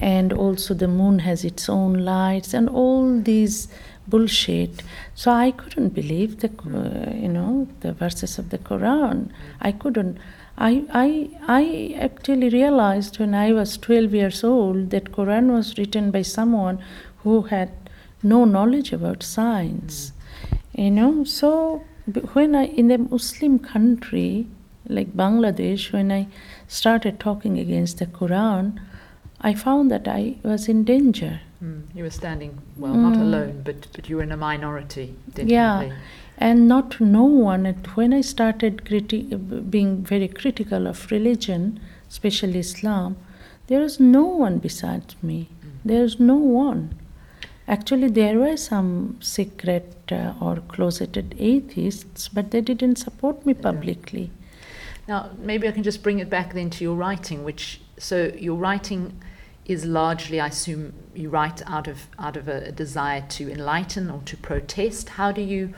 And 0.00 0.32
also, 0.32 0.74
the 0.74 0.88
moon 0.88 1.20
has 1.20 1.44
its 1.44 1.68
own 1.68 2.04
lights, 2.04 2.54
and 2.54 2.68
all 2.68 3.20
these 3.20 3.68
bullshit. 4.06 4.82
So 5.14 5.30
I 5.30 5.50
couldn't 5.50 5.90
believe 5.90 6.40
the, 6.40 6.48
uh, 6.48 7.14
you 7.14 7.28
know, 7.28 7.68
the 7.80 7.92
verses 7.92 8.38
of 8.38 8.50
the 8.50 8.58
Quran. 8.58 9.30
I 9.60 9.72
couldn't. 9.72 10.18
I, 10.56 10.84
I, 10.92 11.30
I 11.48 11.96
actually 11.98 12.48
realized 12.48 13.18
when 13.18 13.34
I 13.34 13.52
was 13.52 13.76
12 13.76 14.14
years 14.14 14.44
old 14.44 14.90
that 14.90 15.10
Quran 15.12 15.52
was 15.52 15.76
written 15.78 16.10
by 16.10 16.22
someone 16.22 16.82
who 17.24 17.42
had 17.42 17.72
no 18.22 18.44
knowledge 18.44 18.92
about 18.92 19.22
science. 19.22 20.12
You 20.72 20.90
know, 20.90 21.24
so 21.24 21.84
when 22.34 22.54
I 22.54 22.66
in 22.66 22.90
a 22.90 22.98
Muslim 22.98 23.58
country 23.58 24.46
like 24.86 25.16
Bangladesh, 25.16 25.92
when 25.92 26.12
I 26.12 26.28
started 26.68 27.18
talking 27.18 27.58
against 27.58 27.98
the 27.98 28.06
Quran, 28.06 28.78
I 29.44 29.52
found 29.52 29.90
that 29.90 30.08
I 30.08 30.36
was 30.42 30.68
in 30.68 30.84
danger. 30.84 31.40
Mm, 31.62 31.82
you 31.94 32.02
were 32.02 32.10
standing, 32.10 32.62
well, 32.78 32.94
not 32.94 33.14
alone, 33.14 33.60
but, 33.62 33.88
but 33.92 34.08
you 34.08 34.16
were 34.16 34.22
in 34.22 34.32
a 34.32 34.38
minority, 34.38 35.14
definitely. 35.28 35.54
Yeah, 35.54 35.92
and 36.38 36.66
not 36.66 36.98
no 36.98 37.24
one. 37.24 37.66
When 37.94 38.14
I 38.14 38.22
started 38.22 38.84
criti- 38.86 39.70
being 39.70 40.02
very 40.02 40.28
critical 40.28 40.86
of 40.86 41.10
religion, 41.10 41.78
especially 42.08 42.58
Islam, 42.60 43.18
there 43.66 43.80
was 43.80 44.00
no 44.00 44.24
one 44.24 44.58
besides 44.58 45.14
me. 45.22 45.48
There 45.84 46.00
was 46.00 46.18
no 46.18 46.36
one. 46.36 46.94
Actually, 47.68 48.08
there 48.08 48.38
were 48.38 48.56
some 48.56 49.18
secret 49.20 50.10
uh, 50.10 50.32
or 50.40 50.56
closeted 50.68 51.34
atheists, 51.38 52.28
but 52.28 52.50
they 52.50 52.62
didn't 52.62 52.96
support 52.96 53.44
me 53.44 53.52
publicly. 53.52 54.30
Now, 55.06 55.30
maybe 55.38 55.68
I 55.68 55.72
can 55.72 55.82
just 55.82 56.02
bring 56.02 56.18
it 56.18 56.30
back 56.30 56.54
then 56.54 56.70
to 56.70 56.84
your 56.84 56.94
writing, 56.94 57.44
which 57.44 57.80
so 57.98 58.32
your 58.38 58.56
writing 58.56 59.20
is 59.66 59.84
largely, 59.84 60.40
I 60.40 60.48
assume, 60.48 60.92
you 61.14 61.30
write 61.30 61.62
out 61.68 61.88
of 61.88 62.06
out 62.18 62.36
of 62.36 62.48
a, 62.48 62.72
desire 62.72 63.24
to 63.30 63.50
enlighten 63.50 64.10
or 64.10 64.20
to 64.26 64.36
protest. 64.36 65.10
How 65.10 65.32
do 65.32 65.40
you 65.40 65.74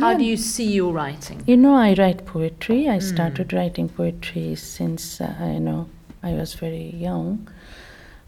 how 0.00 0.14
do 0.16 0.24
you 0.24 0.36
see 0.36 0.72
your 0.72 0.92
writing? 0.92 1.42
You 1.46 1.56
know, 1.56 1.74
I 1.74 1.94
write 1.94 2.24
poetry. 2.24 2.88
I 2.88 2.98
started 2.98 3.52
writing 3.52 3.88
poetry 3.88 4.54
since 4.54 5.20
uh, 5.20 5.34
you 5.40 5.60
know 5.60 5.88
I 6.22 6.32
was 6.32 6.54
very 6.54 6.90
young. 6.96 7.48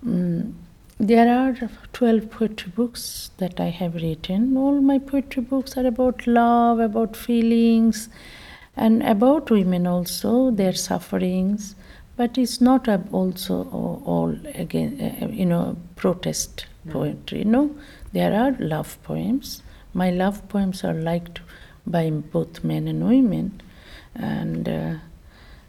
Mm, 0.04 0.52
there 0.98 1.28
are 1.28 1.70
12 1.92 2.30
poetry 2.30 2.72
books 2.74 3.30
that 3.38 3.58
I 3.58 3.70
have 3.70 3.94
written. 3.94 4.56
All 4.56 4.80
my 4.80 4.98
poetry 4.98 5.42
books 5.42 5.76
are 5.76 5.86
about 5.86 6.26
love, 6.26 6.78
about 6.78 7.16
feelings, 7.16 8.08
and 8.76 9.02
about 9.02 9.50
women 9.50 9.86
also, 9.86 10.50
their 10.50 10.72
sufferings. 10.72 11.74
But 12.16 12.38
it's 12.38 12.60
not 12.60 12.88
also 13.12 13.64
all, 14.04 14.36
again, 14.54 15.18
uh, 15.20 15.26
you 15.26 15.46
know, 15.46 15.76
protest 15.96 16.66
poetry. 16.88 17.44
No, 17.44 17.74
there 18.12 18.32
are 18.32 18.52
love 18.60 19.02
poems. 19.02 19.62
My 19.92 20.10
love 20.10 20.48
poems 20.48 20.84
are 20.84 20.94
liked 20.94 21.40
by 21.86 22.10
both 22.10 22.62
men 22.62 22.88
and 22.88 23.08
women, 23.08 23.60
and 24.14 24.68
uh, 24.68 24.94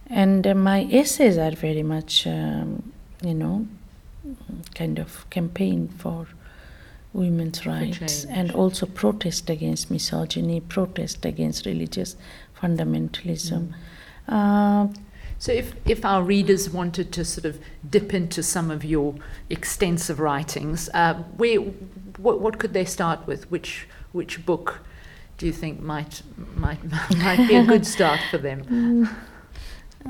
and 0.08 0.45
uh, 0.45 0.53
my 0.53 0.88
essays 0.91 1.38
are 1.38 1.51
very 1.51 1.84
much, 1.84 2.27
um, 2.27 2.91
you 3.23 3.34
know, 3.34 3.67
kind 4.75 4.99
of 4.99 5.27
campaign 5.29 5.88
for 5.88 6.27
women's 7.13 7.65
rights 7.65 8.25
and 8.25 8.51
also 8.51 8.86
protest 8.86 9.49
against 9.49 9.89
misogyny, 9.89 10.60
protest 10.60 11.25
against 11.25 11.65
religious 11.65 12.15
fundamentalism. 12.62 13.73
Uh, 14.27 14.88
So, 15.38 15.52
if, 15.52 15.76
if 15.86 16.06
our 16.06 16.24
readers 16.24 16.69
wanted 16.69 17.12
to 17.13 17.26
sort 17.26 17.45
of 17.45 17.60
dip 17.88 18.13
into 18.13 18.41
some 18.41 18.71
of 18.71 18.84
your 18.86 19.15
extensive 19.50 20.19
writings, 20.19 20.89
uh, 20.93 21.15
where, 21.38 21.60
what, 22.17 22.39
what 22.39 22.58
could 22.58 22.74
they 22.74 22.86
start 22.86 23.28
with? 23.28 23.50
Which, 23.52 23.88
which 24.12 24.45
book 24.45 24.80
do 25.38 25.45
you 25.45 25.52
think 25.52 25.82
might, 25.82 26.21
might, 26.56 26.80
might 27.17 27.48
be 27.48 27.56
a 27.56 27.65
good 27.65 27.86
start 27.95 28.19
for 28.32 28.38
them? 28.38 29.10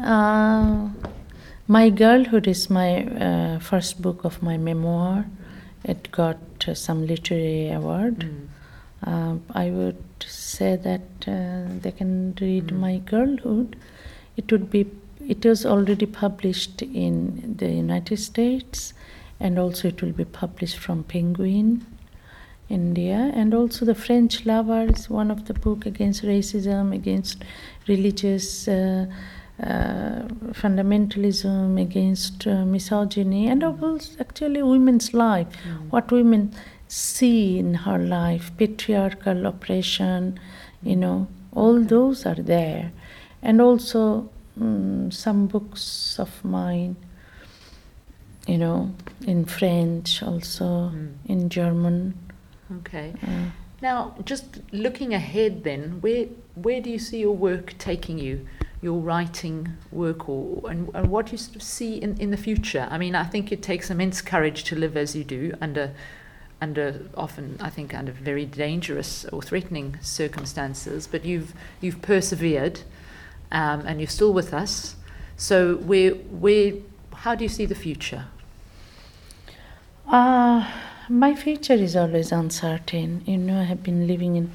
Uh, 0.01 0.89
my 1.67 1.89
girlhood 1.89 2.47
is 2.47 2.69
my 2.69 3.05
uh, 3.05 3.59
first 3.59 4.01
book 4.01 4.23
of 4.23 4.43
my 4.43 4.57
memoir. 4.57 5.25
It 5.83 6.11
got 6.11 6.37
uh, 6.67 6.73
some 6.75 7.07
literary 7.07 7.71
award. 7.71 8.29
Uh, 9.03 9.37
I 9.51 9.69
would 9.69 10.03
say 10.25 10.75
that 10.75 11.01
uh, 11.27 11.71
they 11.81 11.91
can 11.91 12.35
read 12.39 12.71
my 12.71 12.97
girlhood. 12.97 13.75
It 14.37 14.51
would 14.51 14.69
be. 14.69 14.85
It 15.27 15.45
was 15.45 15.65
already 15.65 16.05
published 16.05 16.81
in 16.81 17.55
the 17.57 17.69
United 17.69 18.17
States, 18.17 18.93
and 19.39 19.57
also 19.57 19.87
it 19.87 20.01
will 20.01 20.11
be 20.11 20.25
published 20.25 20.77
from 20.77 21.03
Penguin. 21.03 21.85
India, 22.67 23.31
and 23.35 23.53
also 23.53 23.85
the 23.85 23.93
French 23.93 24.45
Lover 24.45 24.87
is 24.89 25.07
one 25.07 25.29
of 25.29 25.45
the 25.45 25.53
book 25.53 25.85
against 25.85 26.23
racism, 26.23 26.93
against 26.93 27.43
religious 27.87 28.67
uh, 28.67 29.05
uh, 29.61 30.23
fundamentalism, 30.51 31.79
against 31.79 32.47
uh, 32.47 32.65
misogyny, 32.65 33.47
and 33.47 33.63
also 33.63 34.01
actually 34.19 34.63
women's 34.63 35.13
life, 35.13 35.47
what 35.91 36.11
women 36.11 36.53
see 36.87 37.59
in 37.59 37.73
her 37.73 37.99
life, 37.99 38.51
patriarchal 38.57 39.45
oppression, 39.45 40.39
you 40.81 40.95
know, 40.95 41.27
all 41.53 41.79
those 41.81 42.25
are 42.25 42.35
there, 42.35 42.91
and 43.41 43.61
also 43.61 44.29
mm, 44.59 45.13
some 45.13 45.47
books 45.47 46.19
of 46.19 46.43
mine 46.43 46.95
you 48.47 48.57
know, 48.57 48.93
in 49.25 49.45
French, 49.45 50.21
also 50.21 50.91
in 51.25 51.49
German. 51.49 52.13
Okay. 52.77 53.13
Now, 53.81 54.15
just 54.23 54.61
looking 54.71 55.13
ahead, 55.13 55.63
then, 55.63 56.01
where 56.01 56.25
where 56.55 56.81
do 56.81 56.89
you 56.89 56.99
see 56.99 57.19
your 57.19 57.35
work 57.35 57.77
taking 57.77 58.17
you? 58.17 58.47
Your 58.81 58.99
writing 58.99 59.69
work, 59.91 60.29
or 60.29 60.61
and, 60.69 60.89
and 60.93 61.09
what 61.09 61.31
you 61.31 61.37
sort 61.37 61.55
of 61.55 61.63
see 61.63 61.95
in, 61.95 62.17
in 62.19 62.31
the 62.31 62.37
future? 62.37 62.87
I 62.89 62.97
mean, 62.97 63.15
I 63.15 63.23
think 63.23 63.51
it 63.51 63.63
takes 63.63 63.89
immense 63.89 64.21
courage 64.21 64.63
to 64.65 64.75
live 64.75 64.95
as 64.95 65.15
you 65.15 65.23
do 65.23 65.53
under 65.59 65.91
under 66.61 67.01
often, 67.15 67.57
I 67.59 67.69
think, 67.69 67.93
under 67.93 68.11
very 68.11 68.45
dangerous 68.45 69.25
or 69.25 69.41
threatening 69.41 69.97
circumstances. 70.01 71.07
But 71.07 71.25
you've 71.25 71.53
you've 71.81 72.01
persevered, 72.01 72.81
um, 73.51 73.81
and 73.85 73.99
you're 73.99 74.07
still 74.07 74.33
with 74.33 74.53
us. 74.53 74.95
So, 75.37 75.75
where 75.77 76.11
where 76.11 76.73
how 77.13 77.35
do 77.35 77.43
you 77.43 77.49
see 77.49 77.65
the 77.65 77.75
future? 77.75 78.25
Uh, 80.07 80.69
my 81.09 81.35
future 81.35 81.73
is 81.73 81.95
always 81.95 82.31
uncertain. 82.31 83.23
You 83.25 83.37
know, 83.37 83.59
I 83.59 83.63
have 83.63 83.83
been 83.83 84.07
living 84.07 84.35
in 84.35 84.51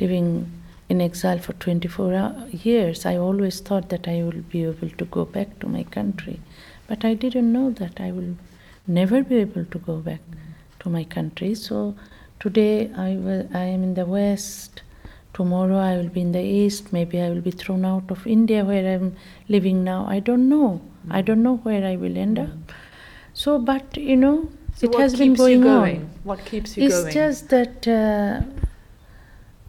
living 0.00 0.50
in 0.88 1.00
exile 1.00 1.38
for 1.38 1.52
24 1.54 2.48
years. 2.52 3.04
I 3.04 3.16
always 3.16 3.60
thought 3.60 3.88
that 3.88 4.06
I 4.06 4.22
will 4.22 4.42
be 4.42 4.64
able 4.64 4.90
to 4.90 5.04
go 5.06 5.24
back 5.24 5.58
to 5.60 5.68
my 5.68 5.82
country, 5.82 6.40
but 6.86 7.04
I 7.04 7.14
didn't 7.14 7.52
know 7.52 7.70
that 7.70 8.00
I 8.00 8.12
will 8.12 8.36
never 8.86 9.22
be 9.22 9.36
able 9.36 9.64
to 9.64 9.78
go 9.78 9.96
back 9.96 10.20
to 10.80 10.88
my 10.88 11.04
country. 11.04 11.54
So 11.54 11.96
today 12.38 12.90
I 12.94 13.16
will, 13.16 13.48
I 13.52 13.64
am 13.64 13.82
in 13.82 13.94
the 13.94 14.06
west. 14.06 14.82
Tomorrow 15.36 15.76
I 15.76 15.96
will 15.98 16.08
be 16.08 16.22
in 16.22 16.32
the 16.32 16.42
east. 16.42 16.94
Maybe 16.94 17.20
I 17.20 17.28
will 17.28 17.42
be 17.42 17.50
thrown 17.50 17.84
out 17.84 18.10
of 18.10 18.26
India 18.26 18.64
where 18.64 18.94
I'm 18.94 19.16
living 19.48 19.84
now. 19.84 20.06
I 20.08 20.18
don't 20.18 20.48
know. 20.48 20.80
I 21.10 21.20
don't 21.20 21.42
know 21.42 21.56
where 21.56 21.86
I 21.86 21.96
will 21.96 22.16
end 22.16 22.38
up. 22.38 22.72
So, 23.34 23.58
but 23.58 23.98
you 23.98 24.16
know, 24.16 24.48
So 24.76 24.88
it 24.88 24.94
has 24.94 25.14
been 25.14 25.34
going, 25.34 25.58
you 25.58 25.62
going? 25.62 25.98
on. 25.98 26.10
What 26.24 26.42
keeps 26.46 26.76
you 26.76 26.84
It's 26.84 26.94
going? 26.94 27.06
It's 27.08 27.14
just 27.14 27.50
that 27.50 27.86
uh, 27.86 28.40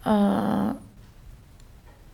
uh, 0.10 0.74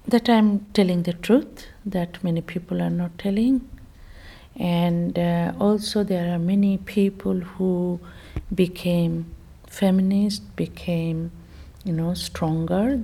that 0.08 0.30
I'm 0.30 0.66
telling 0.74 1.04
the 1.04 1.13
truth 1.13 1.68
that 1.86 2.24
many 2.24 2.42
people 2.42 2.82
are 2.82 2.89
not 2.89 3.20
telling, 3.20 3.70
and 4.56 5.20
uh, 5.20 5.54
also 5.60 6.04
there 6.04 6.34
are 6.34 6.39
many 6.39 6.78
people 6.78 7.39
who 7.39 8.00
became 8.66 9.28
feminist, 9.68 10.56
became 10.56 11.32
you 11.84 11.94
know 11.94 12.16
stronger 12.16 13.04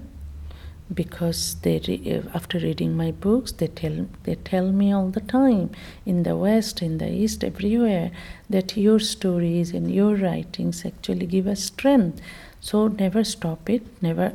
because 0.93 1.56
they 1.62 1.80
re- 1.88 2.13
uh, 2.13 2.30
after 2.34 2.58
reading 2.60 2.95
my 2.97 3.12
books 3.12 3.52
they 3.52 3.67
tell 3.67 4.08
they 4.23 4.36
tell 4.36 4.71
me 4.71 4.91
all 4.91 5.10
the 5.10 5.21
time 5.21 5.69
in 6.06 6.23
the 6.23 6.36
west 6.36 6.82
in 6.82 6.97
the 6.97 7.12
east 7.12 7.43
everywhere 7.43 8.12
that 8.49 8.75
your 8.75 8.99
stories 8.99 9.71
and 9.71 9.93
your 9.93 10.15
writings 10.15 10.86
actually 10.86 11.28
give 11.28 11.47
us 11.47 11.63
strength. 11.65 12.19
So 12.60 12.88
never 12.88 13.23
stop 13.23 13.69
it 13.69 13.84
never 14.02 14.34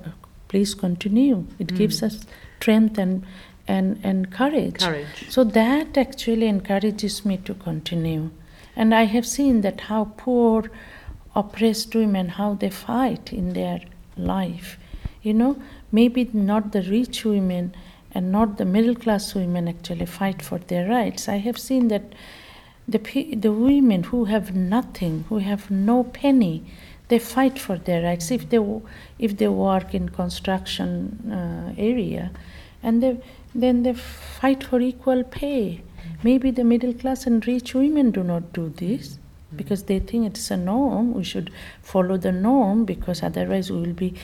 please 0.49 0.75
continue. 0.75 1.47
It 1.59 1.71
hmm. 1.71 1.77
gives 1.77 2.03
us 2.03 2.25
strength 2.61 2.99
and 2.99 3.25
and 3.67 3.99
and 4.05 4.31
courage. 4.31 4.79
Courage. 4.79 5.31
so 5.31 5.43
that 5.43 5.99
actually 5.99 6.47
encourages 6.47 7.25
me 7.25 7.39
to 7.39 7.55
continue. 7.55 8.31
And 8.77 8.95
i 8.95 9.05
have 9.05 9.27
seen 9.27 9.61
that 9.63 9.83
how 9.83 10.05
poor 10.17 10.71
oppressed 11.35 11.95
women 11.95 12.29
how 12.29 12.55
they 12.55 12.71
fight 12.71 13.33
in 13.33 13.53
their 13.55 13.81
life 14.17 14.79
you 15.23 15.35
know 15.35 15.57
maybe 15.99 16.29
not 16.33 16.73
the 16.73 16.83
rich 16.83 17.25
women 17.25 17.73
and 18.13 18.33
not 18.33 18.59
the 18.59 18.65
middle 18.65 18.97
class 19.05 19.35
women 19.35 19.69
actually 19.69 20.07
fight 20.07 20.41
for 20.43 20.59
their 20.59 20.89
rights. 20.89 21.29
I 21.29 21.37
have 21.37 21.59
seen 21.59 21.89
that 21.89 22.15
the, 22.89 22.99
the 23.35 23.53
women 23.53 24.03
who 24.05 24.25
have 24.25 24.55
nothing, 24.55 25.25
who 25.29 25.39
have 25.39 25.71
no 25.71 26.05
penny, 26.05 26.65
they 27.09 27.19
fight 27.19 27.59
for 27.59 27.77
their 27.79 28.03
rights. 28.03 28.31
If 28.31 28.49
they, 28.51 28.61
if 29.19 29.37
they 29.37 29.49
work 29.49 29.95
in 29.95 30.09
construction 30.09 30.93
uh, 31.31 31.75
area, 31.79 32.31
and 32.83 33.03
they, 33.03 33.21
then 33.55 33.83
they 33.85 33.95
fight 33.95 34.65
for 34.65 34.81
equal 34.81 35.23
pay. 35.25 35.83
Maybe 36.23 36.51
the 36.51 36.65
middle 36.65 36.95
class 36.95 37.27
and 37.27 37.47
rich 37.47 37.75
women 37.75 38.11
do 38.11 38.23
not 38.23 38.53
do 38.53 38.69
this 38.69 39.19
because 39.55 39.85
they 39.85 40.01
think 40.01 40.27
it's 40.27 40.51
a 40.51 40.57
norm. 40.57 41.15
We 41.15 41.25
should 41.25 41.51
follow 41.83 42.17
the 42.17 42.33
norm 42.33 42.85
because 42.85 43.23
otherwise 43.23 43.71
we 43.71 43.81
will 43.81 43.93
be 43.93 44.15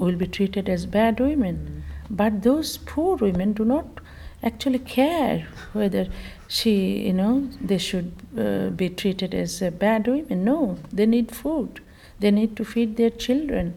will 0.00 0.16
be 0.16 0.26
treated 0.26 0.68
as 0.68 0.86
bad 0.86 1.20
women. 1.20 1.84
But 2.10 2.42
those 2.42 2.78
poor 2.78 3.16
women 3.16 3.52
do 3.52 3.64
not 3.64 4.00
actually 4.42 4.80
care 4.80 5.46
whether 5.72 6.08
she, 6.48 7.06
you 7.06 7.12
know, 7.12 7.48
they 7.60 7.78
should 7.78 8.12
uh, 8.36 8.70
be 8.70 8.88
treated 8.88 9.34
as 9.34 9.62
uh, 9.62 9.70
bad 9.70 10.08
women. 10.08 10.44
No, 10.44 10.78
they 10.92 11.06
need 11.06 11.30
food. 11.30 11.80
They 12.18 12.30
need 12.30 12.56
to 12.56 12.64
feed 12.64 12.96
their 12.96 13.10
children. 13.10 13.74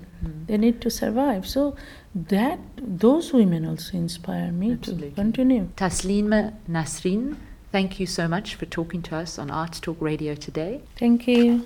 They 0.48 0.58
need 0.58 0.82
to 0.82 0.90
survive. 0.90 1.48
So 1.48 1.76
that 2.16 2.60
those 2.78 3.34
women 3.34 3.66
also 3.66 3.98
inspire 3.98 4.52
me 4.52 4.74
Absolutely. 4.74 5.10
to 5.10 5.16
continue. 5.16 5.68
Taslima 5.76 6.54
Nasrin, 6.70 7.36
thank 7.72 8.00
you 8.00 8.06
so 8.06 8.28
much 8.28 8.56
for 8.56 8.66
talking 8.66 9.02
to 9.04 9.16
us 9.18 9.38
on 9.38 9.52
Arts 9.52 9.80
Talk 9.80 9.98
Radio 10.00 10.36
today. 10.36 10.82
Thank 10.98 11.28
you. 11.28 11.66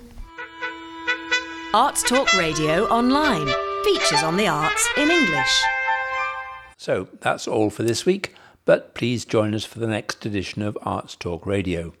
Arts 1.74 2.02
Talk 2.02 2.32
Radio 2.34 2.86
online. 2.88 3.67
Features 3.84 4.22
on 4.22 4.36
the 4.36 4.48
arts 4.48 4.88
in 4.96 5.10
English. 5.10 5.62
So 6.76 7.08
that's 7.20 7.46
all 7.46 7.70
for 7.70 7.82
this 7.82 8.04
week, 8.04 8.34
but 8.64 8.94
please 8.94 9.24
join 9.24 9.54
us 9.54 9.64
for 9.64 9.78
the 9.78 9.86
next 9.86 10.24
edition 10.26 10.62
of 10.62 10.76
Arts 10.82 11.14
Talk 11.16 11.46
Radio. 11.46 11.92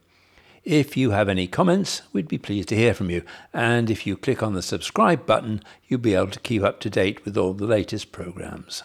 If 0.64 0.96
you 0.96 1.12
have 1.12 1.28
any 1.28 1.46
comments, 1.46 2.02
we'd 2.12 2.28
be 2.28 2.38
pleased 2.38 2.68
to 2.70 2.76
hear 2.76 2.94
from 2.94 3.10
you. 3.10 3.22
And 3.54 3.90
if 3.90 4.06
you 4.06 4.16
click 4.16 4.42
on 4.42 4.54
the 4.54 4.62
subscribe 4.62 5.24
button, 5.24 5.62
you'll 5.86 6.00
be 6.00 6.14
able 6.14 6.30
to 6.30 6.40
keep 6.40 6.62
up 6.62 6.80
to 6.80 6.90
date 6.90 7.24
with 7.24 7.36
all 7.36 7.54
the 7.54 7.66
latest 7.66 8.12
programmes. 8.12 8.82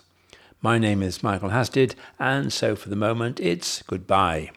My 0.62 0.78
name 0.78 1.04
is 1.04 1.24
Michael 1.24 1.50
Hasted, 1.50 1.96
and 2.20 2.54
so 2.54 2.76
for 2.76 2.90
the 2.90 2.96
moment, 2.96 3.40
it's 3.40 3.82
goodbye. 3.84 4.52